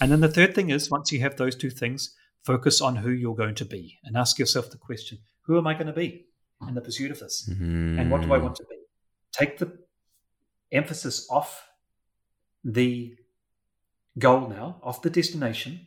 [0.00, 3.10] And then the third thing is, once you have those two things, focus on who
[3.10, 6.26] you're going to be and ask yourself the question, who am I going to be?
[6.68, 7.48] in the pursuit of this?
[7.50, 8.00] Mm.
[8.00, 8.76] And what do I want to be?
[9.32, 9.78] Take the
[10.72, 11.68] emphasis off
[12.64, 13.16] the
[14.18, 15.86] goal now, off the destination,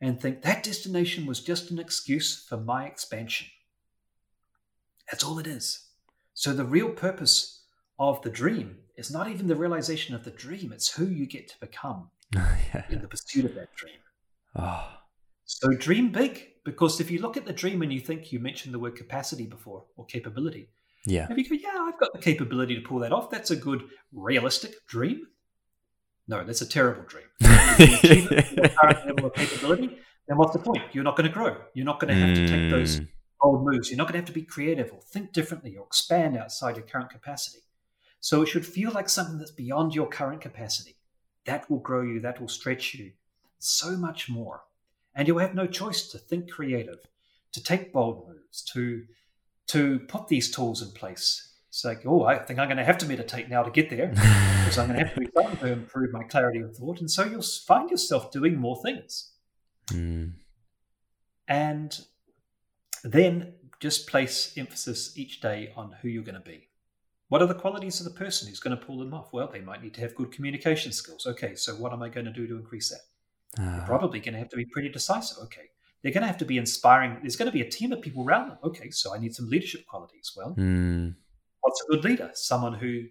[0.00, 3.48] and think that destination was just an excuse for my expansion.
[5.10, 5.86] That's all it is.
[6.34, 7.59] So the real purpose
[8.00, 11.48] of the dream is not even the realization of the dream, it's who you get
[11.48, 12.84] to become yeah.
[12.88, 13.98] in the pursuit of that dream.
[14.56, 14.88] Oh.
[15.44, 16.46] So dream big.
[16.64, 19.46] Because if you look at the dream and you think you mentioned the word capacity
[19.46, 20.68] before or capability,
[21.06, 23.30] yeah, if you go, yeah, I've got the capability to pull that off.
[23.30, 25.26] That's a good realistic dream.
[26.28, 27.24] No, that's a terrible dream.
[27.40, 29.98] current level of capability,
[30.28, 30.82] then what's the point?
[30.92, 31.56] You're not going to grow.
[31.72, 33.04] You're not going to have to take those hmm.
[33.40, 33.90] bold moves.
[33.90, 36.84] You're not going to have to be creative or think differently or expand outside your
[36.84, 37.60] current capacity.
[38.20, 40.96] So it should feel like something that's beyond your current capacity.
[41.46, 42.20] That will grow you.
[42.20, 43.12] That will stretch you
[43.58, 44.62] so much more
[45.14, 47.06] and you'll have no choice to think creative,
[47.52, 49.04] to take bold moves, to
[49.66, 52.98] to put these tools in place It's like, oh, I think I'm going to have
[52.98, 55.72] to meditate now to get there because I'm going to have to do something to
[55.72, 56.98] improve my clarity of thought.
[56.98, 59.30] And so you'll find yourself doing more things.
[59.92, 60.32] Mm.
[61.46, 62.00] And
[63.04, 66.69] then just place emphasis each day on who you're going to be.
[67.30, 69.32] What are the qualities of the person who's going to pull them off?
[69.32, 71.26] Well, they might need to have good communication skills.
[71.26, 73.00] Okay, so what am I going to do to increase that?
[73.56, 73.86] They're Ah.
[73.86, 75.38] probably going to have to be pretty decisive.
[75.44, 75.70] Okay,
[76.02, 77.18] they're going to have to be inspiring.
[77.22, 78.58] There's going to be a team of people around them.
[78.64, 80.32] Okay, so I need some leadership qualities.
[80.36, 81.14] Well, Mm.
[81.60, 82.30] what's a good leader?
[82.34, 83.04] Someone who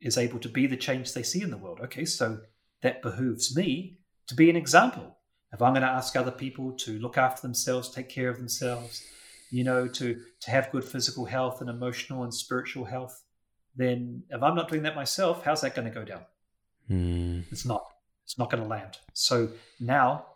[0.00, 1.78] is able to be the change they see in the world.
[1.80, 2.40] Okay, so
[2.80, 3.98] that behooves me
[4.28, 5.18] to be an example.
[5.52, 9.04] If I'm going to ask other people to look after themselves, take care of themselves,
[9.50, 10.06] you know, to
[10.40, 13.22] to have good physical health and emotional and spiritual health,
[13.76, 16.22] then if I'm not doing that myself, how's that going to go down?
[16.90, 17.44] Mm.
[17.50, 17.84] It's not.
[18.24, 18.98] It's not going to land.
[19.14, 19.48] So
[19.80, 20.26] now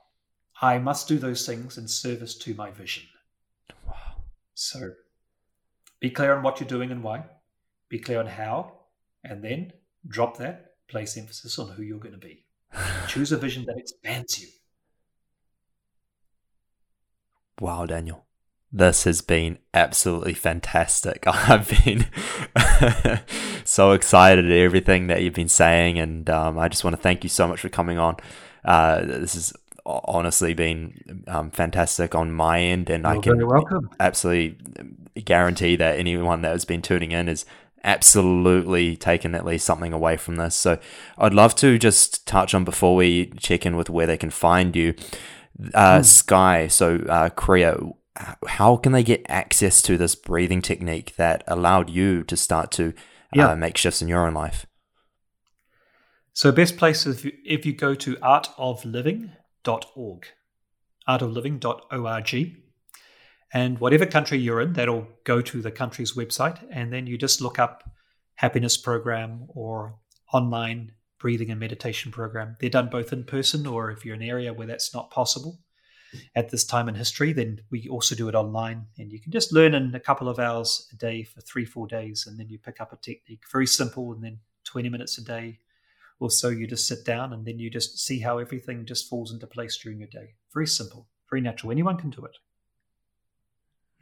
[0.60, 3.04] I must do those things in service to my vision.
[3.86, 3.94] Wow.
[4.54, 4.92] So
[6.00, 7.24] be clear on what you're doing and why.
[7.88, 8.72] Be clear on how.
[9.24, 9.72] And then
[10.06, 12.44] drop that, place emphasis on who you're going to be.
[13.08, 14.48] Choose a vision that expands you.
[17.60, 18.25] Wow, Daniel.
[18.72, 21.24] This has been absolutely fantastic.
[21.26, 22.06] I've been
[23.64, 27.22] so excited at everything that you've been saying, and um, I just want to thank
[27.24, 28.16] you so much for coming on.
[28.64, 29.52] Uh, this has
[29.86, 33.90] honestly been um, fantastic on my end, and I You're can very welcome.
[34.00, 34.58] absolutely
[35.22, 37.46] guarantee that anyone that has been tuning in is
[37.84, 40.56] absolutely taken at least something away from this.
[40.56, 40.78] So
[41.16, 44.74] I'd love to just touch on before we check in with where they can find
[44.74, 44.94] you.
[45.72, 47.94] Uh, Sky, so uh, Kriya,
[48.46, 52.92] how can they get access to this breathing technique that allowed you to start to
[53.38, 54.66] uh, make shifts in your own life?
[56.32, 60.26] So, best place is if you, if you go to artofliving.org,
[61.08, 62.56] artofliving.org,
[63.52, 67.40] and whatever country you're in, that'll go to the country's website, and then you just
[67.40, 67.90] look up
[68.34, 69.98] happiness program or
[70.32, 72.56] online breathing and meditation program.
[72.60, 75.58] They're done both in person, or if you're in an area where that's not possible
[76.34, 79.52] at this time in history, then we also do it online, and you can just
[79.52, 82.58] learn in a couple of hours a day for three, four days, and then you
[82.58, 85.58] pick up a technique, very simple, and then 20 minutes a day
[86.18, 89.32] or so you just sit down and then you just see how everything just falls
[89.32, 90.34] into place during your day.
[90.52, 91.72] Very simple, very natural.
[91.72, 92.36] Anyone can do it.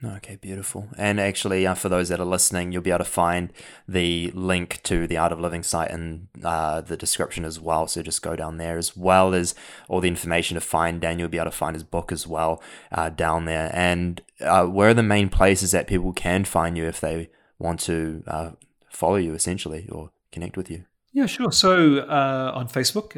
[0.05, 0.89] Okay, beautiful.
[0.99, 3.53] And actually, uh, for those that are listening, you'll be able to find
[3.89, 7.87] the link to the Art of Living site in uh, the description as well.
[7.87, 9.55] So just go down there, as well as
[9.89, 11.25] all the information to find Daniel.
[11.25, 13.71] You'll be able to find his book as well uh, down there.
[13.73, 17.81] And uh, where are the main places that people can find you if they want
[17.81, 18.51] to uh,
[18.91, 20.85] follow you, essentially, or connect with you?
[21.13, 21.53] Yeah, sure.
[21.53, 23.17] So uh, on Facebook,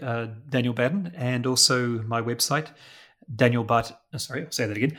[0.50, 2.68] Daniel Batten, and also my website,
[3.34, 3.82] Daniel uh,
[4.18, 4.96] Sorry, I'll say that again.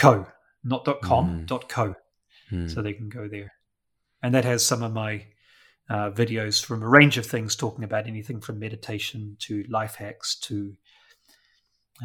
[0.00, 0.26] DanielBatten.co,
[0.64, 1.46] not dot .com, Mm.
[1.46, 1.94] dot .co.
[2.48, 2.68] Hmm.
[2.68, 3.52] So they can go there,
[4.22, 5.26] and that has some of my
[5.88, 10.36] uh, videos from a range of things, talking about anything from meditation to life hacks
[10.40, 10.76] to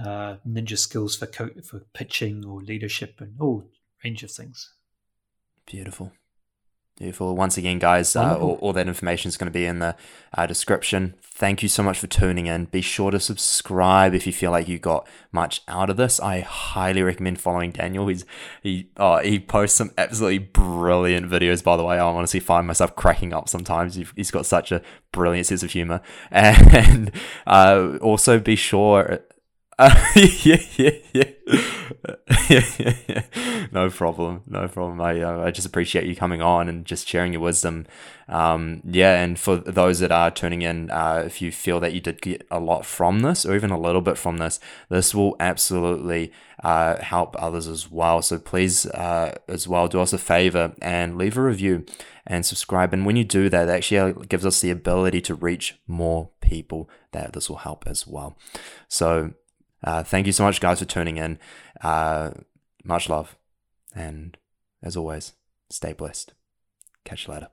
[0.04, 3.70] uh, ninja skills for co- for pitching or leadership and all
[4.04, 4.74] range of things.
[5.66, 6.12] Beautiful.
[6.98, 7.36] Beautiful.
[7.36, 9.98] Once again, guys, uh, all, all that information is going to be in the
[10.34, 11.14] uh, description.
[11.22, 12.66] Thank you so much for tuning in.
[12.66, 16.22] Be sure to subscribe if you feel like you got much out of this.
[16.22, 18.08] I highly recommend following Daniel.
[18.08, 18.24] He's
[18.64, 21.62] he oh, he posts some absolutely brilliant videos.
[21.62, 23.96] By the way, I honestly find myself cracking up sometimes.
[23.96, 24.82] He's- got such a
[25.12, 27.12] brilliant sense of humor, and
[27.46, 29.20] uh, also be sure.
[29.78, 31.24] Uh, yeah, yeah, yeah.
[32.50, 33.24] yeah, yeah, yeah.
[33.74, 35.02] No problem, no problem.
[35.02, 37.86] I uh, I just appreciate you coming on and just sharing your wisdom.
[38.30, 42.00] Um, yeah, and for those that are tuning in, uh, if you feel that you
[42.00, 45.36] did get a lot from this, or even a little bit from this, this will
[45.42, 46.32] absolutely
[46.64, 48.22] uh, help others as well.
[48.22, 51.86] So please, uh, as well, do us a favor and leave a review
[52.26, 52.94] and subscribe.
[52.94, 56.90] And when you do that, that actually gives us the ability to reach more people
[57.12, 58.38] that this will help as well.
[58.88, 59.34] So
[59.84, 61.40] uh, thank you so much, guys, for tuning in.
[61.82, 62.32] Uh,
[62.84, 63.36] much love.
[63.94, 64.38] And
[64.82, 65.34] as always,
[65.70, 66.34] stay blessed.
[67.04, 67.50] Catch you later.